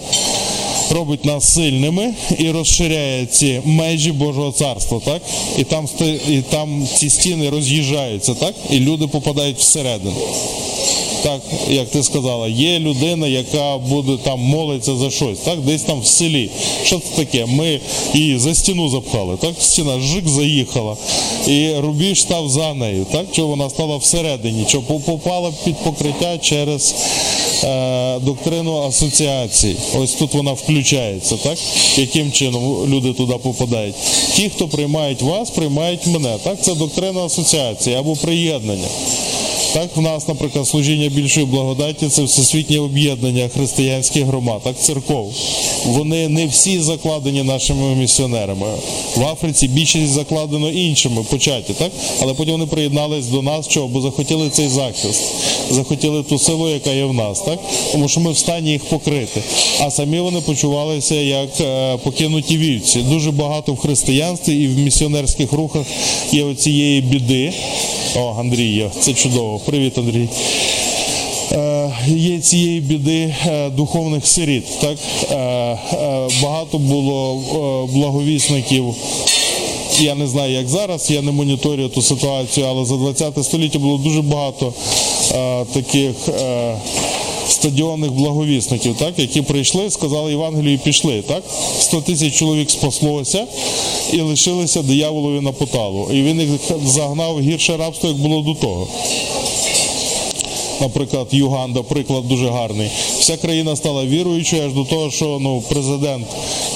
[0.91, 5.22] робить нас сильними і розширяє ці межі Божого царства, так?
[5.59, 5.89] І там,
[6.28, 8.55] і там ці стіни роз'їжджаються, так?
[8.70, 10.12] І люди попадають всередину.
[11.22, 11.40] Так,
[11.70, 16.06] як ти сказала, є людина, яка буде там молиться за щось, так, десь там в
[16.06, 16.50] селі.
[16.84, 17.46] Що це таке?
[17.46, 17.80] Ми
[18.14, 19.54] її за стіну запхали, так?
[19.60, 20.96] Стіна жик заїхала,
[21.46, 23.26] і рубіж став за нею, так?
[23.32, 26.94] Що вона стала всередині, що попала під покриття через
[27.64, 29.76] е, доктрину асоціацій.
[29.98, 31.58] Ось тут вона включається, так?
[31.96, 33.94] Яким чином люди туди попадають?
[34.34, 36.36] Ті, хто приймають вас, приймають мене.
[36.44, 38.88] Так, це доктрина асоціації або приєднання.
[39.72, 45.32] Так, в нас, наприклад, служіння більшої благодаті це всесвітнє об'єднання християнських громад, так, церков.
[45.86, 48.66] Вони не всі закладені нашими місіонерами.
[49.16, 51.92] В Африці більшість закладено іншими початі, так?
[52.22, 53.88] Але потім вони приєднались до нас, чого?
[53.88, 55.24] Бо захотіли цей захист,
[55.70, 57.58] захотіли ту силу, яка є в нас, так?
[57.92, 59.42] Тому що ми в стані їх покрити.
[59.80, 62.98] А самі вони почувалися як е, покинуті вівці.
[62.98, 65.86] Дуже багато в християнстві і в місіонерських рухах
[66.32, 67.52] є оцієї біди.
[68.16, 69.57] О, Андрій це чудово.
[69.66, 70.28] Привіт, Андрій.
[71.52, 74.64] Е, Є цієї біди е, духовних сиріт.
[74.80, 74.96] Так?
[75.30, 75.78] Е,
[76.42, 78.94] Багато було благовісників.
[80.00, 83.98] Я не знаю, як зараз, я не моніторю ту ситуацію, але за 20 століття було
[83.98, 84.72] дуже багато
[85.72, 86.14] таких
[87.49, 91.22] стадіонних благовісників, так, які прийшли, сказали Євангелію і пішли.
[91.22, 91.42] Так?
[91.80, 93.46] 100 тисяч чоловік спаслося
[94.12, 96.09] і лишилися дияволові на поталу.
[96.12, 96.51] І він їх
[96.86, 98.88] загнав гірше рабство, як було до того.
[100.80, 102.90] Наприклад, Юганда, приклад дуже гарний.
[103.20, 106.26] Вся країна стала віруючою аж до того, що ну, президент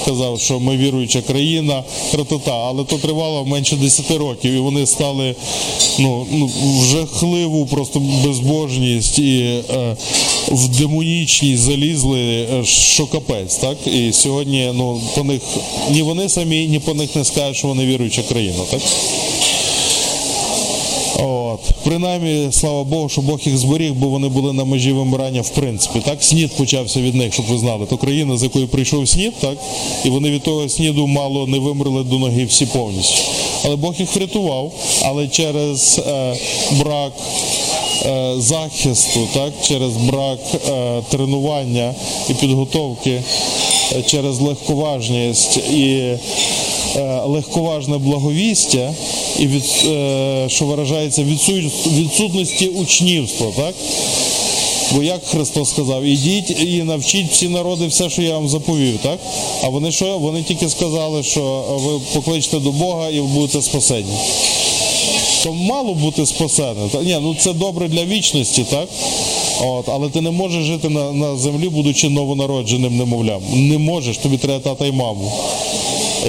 [0.05, 2.51] казав, що ми віруюча країна, тра-та-та.
[2.51, 5.35] але то тривало менше 10 років, і вони стали
[5.99, 9.95] ну, ну, в жахливу просто безбожність і е,
[10.51, 13.55] в демонічність залізли, е, що капець.
[13.55, 13.77] Так?
[13.87, 15.41] І сьогодні ну, по них
[15.91, 18.63] ні вони самі, ні по них не скажуть, що вони віруюча країна.
[18.71, 18.81] Так?
[21.19, 21.59] От.
[21.83, 25.99] Принаймні, слава Богу, що Бог їх зберіг, бо вони були на межі вимирання в принципі.
[26.05, 27.85] Так, снід почався від них, щоб ви знали.
[27.85, 29.57] То країна, з якої прийшов снід, так,
[30.05, 33.21] і вони від того сніду мало не вимерли до ноги всі повністю.
[33.65, 34.71] Але Бог їх врятував,
[35.01, 36.35] але через е,
[36.71, 37.11] брак
[38.37, 41.95] захисту, так, через брак е, тренування
[42.29, 43.23] і підготовки,
[43.91, 45.85] е, через легковажність і
[46.95, 48.93] е, легковажне благовістя,
[49.39, 53.75] і від, е, що виражається відсутності учнівства, так?
[54.95, 59.19] Бо як Христос сказав, ідіть і навчіть всі народи все, що я вам заповів, так?
[59.63, 60.17] А вони що?
[60.17, 64.13] Вони тільки сказали, що ви покличте до Бога і ви будете спасені.
[65.43, 66.89] То мало бути спасеним.
[66.89, 68.89] Та, ні, ну це добре для вічності, так?
[69.61, 73.41] От, але ти не можеш жити на, на землі, будучи новонародженим немовлям.
[73.53, 75.31] Не можеш, тобі треба тата й маму.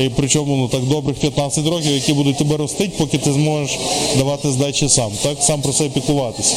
[0.00, 3.78] І причому ну, так добрих 15 років, які будуть тебе ростити, поки ти зможеш
[4.18, 5.36] давати здачі сам, так?
[5.40, 6.54] Сам про себе піклуватися.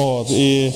[0.00, 0.72] От, і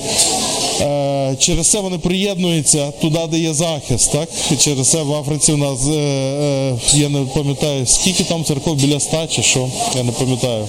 [1.39, 4.11] через це вони приєднуються туди, де є захист.
[4.11, 4.29] Так?
[4.59, 8.95] Через це в Африці у нас, е, е, я не пам'ятаю, скільки там церков біля
[8.95, 9.67] ста чи що,
[9.97, 10.67] я не пам'ятаю.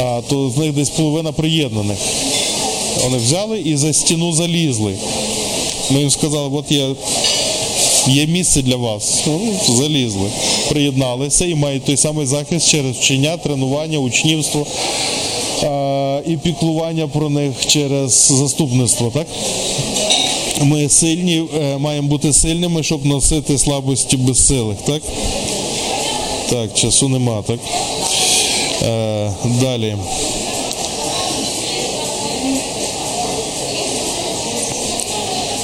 [0.00, 1.98] А, то з них десь половина приєднаних.
[3.02, 4.94] Вони взяли і за стіну залізли.
[5.90, 6.88] Ми їм сказали, от є,
[8.06, 9.22] є місце для вас.
[9.26, 10.30] Ну, залізли,
[10.68, 15.25] приєдналися і мають той самий захист через вчення, тренування, учнівство е,
[16.26, 19.10] і піклування про них через заступництво.
[19.14, 19.26] Так?
[20.62, 24.76] Ми сильні, е, маємо бути сильними, щоб носити слабості безсилих.
[24.86, 25.02] Так?
[26.50, 27.58] Так, часу нема, так?
[28.82, 29.96] Е, далі.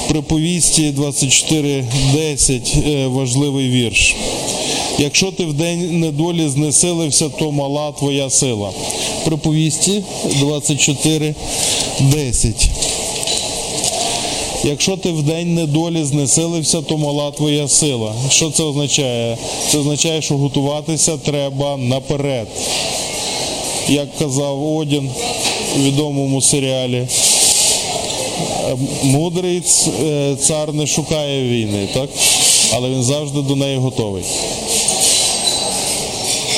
[0.07, 4.15] Приповісті 24.10 е, важливий вірш.
[4.97, 8.71] Якщо ти в день недолі знесилився, то мала твоя сила.
[9.25, 10.03] Приповісті
[10.41, 12.67] 24.10.
[14.63, 18.13] Якщо ти в день недолі знесилився, то мала твоя сила.
[18.29, 19.37] Що це означає?
[19.71, 22.47] Це означає, що готуватися треба наперед.
[23.89, 25.09] Як казав Одін
[25.75, 27.07] у відомому серіалі,
[29.03, 29.63] мудрий
[30.03, 32.09] е, цар не шукає війни, так?
[32.75, 34.23] але він завжди до неї готовий.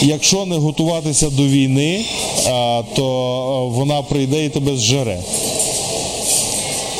[0.02, 2.06] Якщо не готуватися до війни,
[2.96, 5.20] то е, вона прийде і тебе зжере.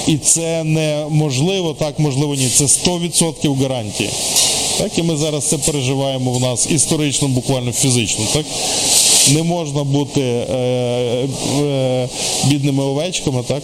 [0.08, 2.48] І це неможливо, так можливо ні.
[2.48, 4.10] Це 100% гарантії.
[4.78, 8.26] Так, і ми зараз це переживаємо в нас історично, буквально фізично.
[8.34, 8.46] Так?
[9.34, 10.56] Не можна бути е,
[11.62, 12.10] е,
[12.46, 13.64] бідними овечками, так?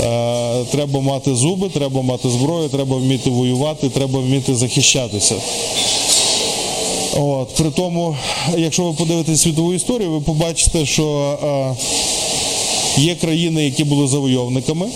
[0.00, 5.34] Е, треба мати зуби, треба мати зброю, треба вміти воювати, треба вміти захищатися.
[7.20, 8.16] От, при тому,
[8.56, 11.38] якщо ви подивитесь світову історію, ви побачите, що
[12.98, 14.86] е, є країни, які були завойовниками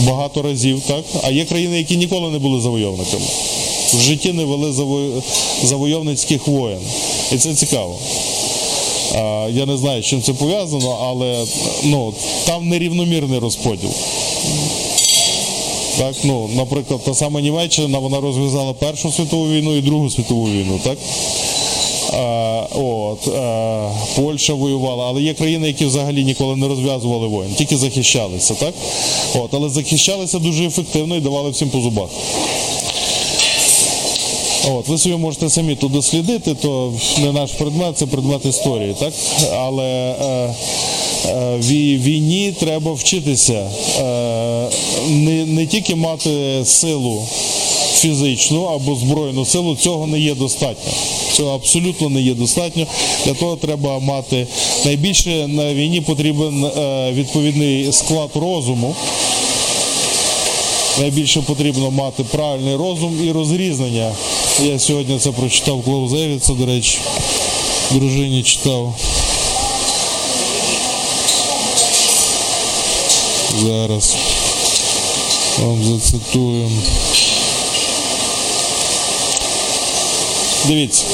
[0.00, 1.04] багато разів, так?
[1.22, 3.24] а є країни, які ніколи не були завойовниками.
[3.94, 5.22] В житті не вели заво-
[5.64, 6.80] завойовницьких воєн.
[7.32, 7.98] І це цікаво.
[9.14, 11.44] А, Я не знаю, з чим це пов'язано, але
[11.84, 12.14] ну,
[12.46, 13.90] там нерівномірний розподіл.
[15.98, 20.80] Так, ну, наприклад, та сама Німеччина вона розв'язала Першу світову війну і Другу світову війну,
[20.84, 20.98] так?
[22.12, 27.76] А, от, а, Польща воювала, але є країни, які взагалі ніколи не розв'язували воїн, тільки
[27.76, 28.74] захищалися, так?
[29.34, 32.08] От, але захищалися дуже ефективно і давали всім по зубах.
[34.70, 39.12] От, ви собі можете самі тут дослідити, то не наш предмет, це предмет історії, так?
[39.54, 40.54] Але е,
[41.28, 41.56] е,
[41.98, 43.70] війні треба вчитися.
[44.00, 44.55] Е,
[45.06, 47.26] не, не тільки мати силу
[47.96, 50.92] фізичну або збройну силу, цього не є достатньо.
[51.32, 52.86] Цього абсолютно не є достатньо.
[53.24, 54.46] Для того треба мати
[54.84, 58.94] найбільше на війні потрібен е, відповідний склад розуму.
[61.00, 64.12] Найбільше потрібно мати правильний розум і розрізнення.
[64.64, 66.98] Я сьогодні це прочитав Клаузевіца, до речі,
[67.90, 68.94] дружині читав.
[73.62, 74.14] Зараз
[75.58, 76.68] вам зацитую.
[80.68, 81.04] Дивіться,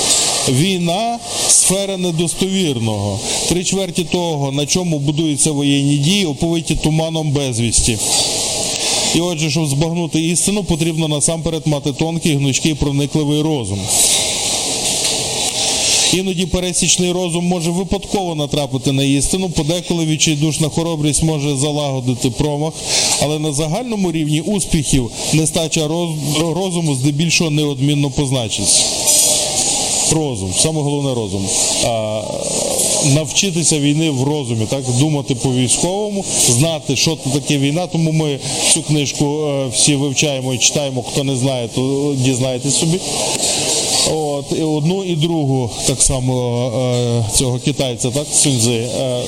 [0.49, 1.18] війна
[1.49, 3.20] сфера недостовірного.
[3.49, 7.99] Три чверті того, на чому будуються воєнні дії, оповиті туманом безвісті.
[9.14, 13.80] І отже, щоб збагнути істину, потрібно насамперед мати тонкий, гнучкий, проникливий розум.
[16.13, 22.73] Іноді пересічний розум може випадково натрапити на істину, подеколи відчайдушна хоробрість може залагодити промах,
[23.23, 28.83] але на загальному рівні успіхів нестача роз- розуму здебільшого неодмінно позначиться.
[30.13, 31.47] Розум, саме головне розум.
[31.85, 32.23] А,
[33.15, 37.87] навчитися війни в розумі, так думати по військовому, знати, що це таке війна.
[37.87, 38.39] Тому ми
[38.75, 41.05] цю книжку е, всі вивчаємо і читаємо.
[41.13, 42.99] Хто не знає, то дізнайтесь собі.
[44.11, 48.88] От, і одну і другу так само е, цього китайця, так, Сюньзи.
[49.00, 49.22] Е,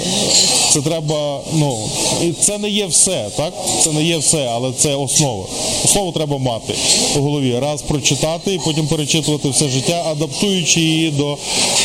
[0.71, 1.79] це треба, ну,
[2.25, 3.53] і це не є все, так?
[3.81, 5.45] Це не є все, але це основа.
[5.85, 6.75] Основу треба мати
[7.17, 7.59] у голові.
[7.59, 11.37] Раз прочитати і потім перечитувати все життя, адаптуючи її до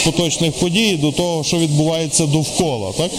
[0.06, 2.92] поточних подій, до того, що відбувається довкола.
[2.98, 3.12] Так?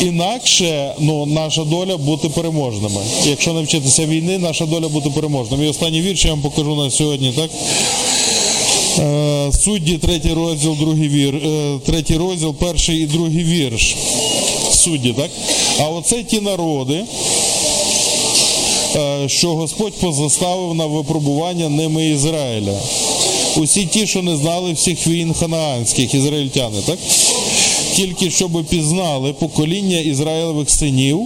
[0.00, 3.00] Інакше ну, наша доля бути переможними.
[3.24, 5.66] Якщо не вчитися війни, наша доля бути переможними.
[5.66, 7.50] І останній вірш я вам покажу на сьогодні, так?
[8.98, 13.96] Е, Судді, третій розділ, другий вір, е, третій розділ, перший і другий вірш.
[14.70, 15.30] Судді, так?
[15.80, 17.04] А оце ті народи,
[18.96, 22.80] е, що Господь позаставив на випробування ними Ізраїля.
[23.56, 26.98] Усі ті, що не знали всіх війн ханаанських, ізраїльтяни, так?
[27.94, 31.20] Тільки щоб пізнали покоління Ізраїлевих синів,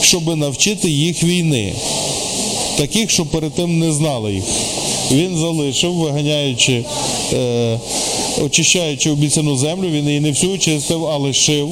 [0.00, 1.72] щоб навчити їх війни
[2.76, 4.44] таких, що перед тим не знали їх.
[5.10, 6.84] Він залишив, виганяючи,
[7.32, 7.78] е,
[8.44, 11.68] очищаючи обіцяну землю, він її не всю очистив, а лишив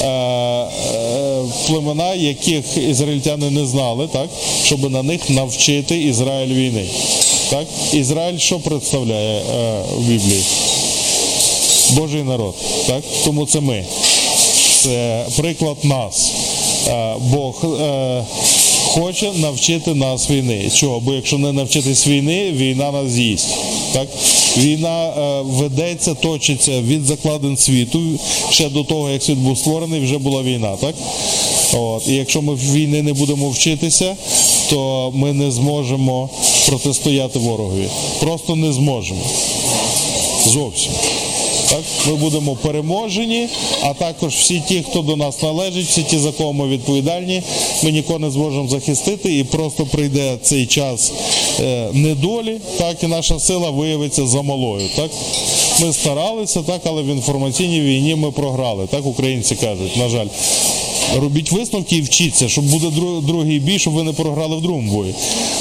[0.00, 4.28] е, е, племена, яких ізраїльтяни не знали, так,
[4.64, 6.86] щоб на них навчити Ізраїль війни.
[7.50, 7.66] Так?
[7.92, 10.42] Ізраїль що представляє е, в Біблії?
[11.92, 12.54] Божий народ.
[12.86, 13.02] Так?
[13.24, 13.84] Тому це ми.
[14.80, 16.30] Це приклад нас.
[16.88, 18.24] Е, Бог е,
[18.82, 20.70] хоче навчити нас війни.
[20.74, 21.00] Чого?
[21.00, 23.48] Бо якщо не навчитись війни, війна нас з'їсть.
[23.92, 24.08] Так?
[24.56, 28.00] Війна е, ведеться, точиться від закладин світу.
[28.50, 30.76] Ще до того, як світ був створений, вже була війна.
[30.80, 30.94] Так?
[31.72, 32.08] От.
[32.08, 34.16] І якщо ми війни не будемо вчитися,
[34.70, 36.30] то ми не зможемо
[36.68, 37.88] протистояти ворогові.
[38.20, 39.22] Просто не зможемо.
[40.46, 40.92] Зовсім.
[41.68, 43.48] Так, ми будемо переможені,
[43.82, 47.42] а також всі ті, хто до нас належить, всі ті, за кого ми відповідальні,
[47.84, 51.12] ми нікого не зможемо захистити, і просто прийде цей час
[51.60, 54.88] е, недолі, так і наша сила виявиться замалою.
[54.96, 55.10] Так,
[55.80, 58.86] ми старалися, так, але в інформаційній війні ми програли.
[58.86, 60.26] Так українці кажуть, на жаль.
[61.20, 62.86] Робіть висновки і вчіться, щоб буде
[63.26, 65.14] другий бій, щоб ви не програли в другому бої.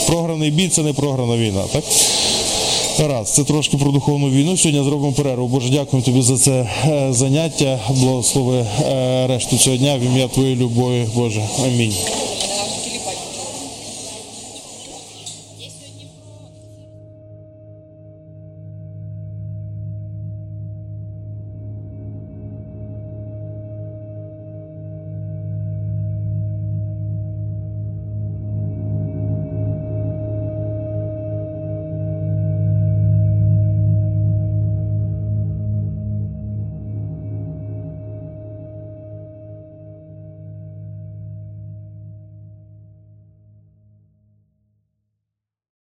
[0.08, 1.64] Програний бій це не програна війна.
[1.72, 1.84] Так?
[3.00, 4.58] Раз, це трошки про духовну війну.
[4.58, 5.48] Сьогодні зробимо перерву.
[5.48, 6.52] Боже, дякую тобі за це
[6.86, 7.80] е, заняття.
[7.89, 11.42] Благослови е, решту цього дня в ім'я Твоєї любові, Боже.
[11.66, 11.94] Амінь.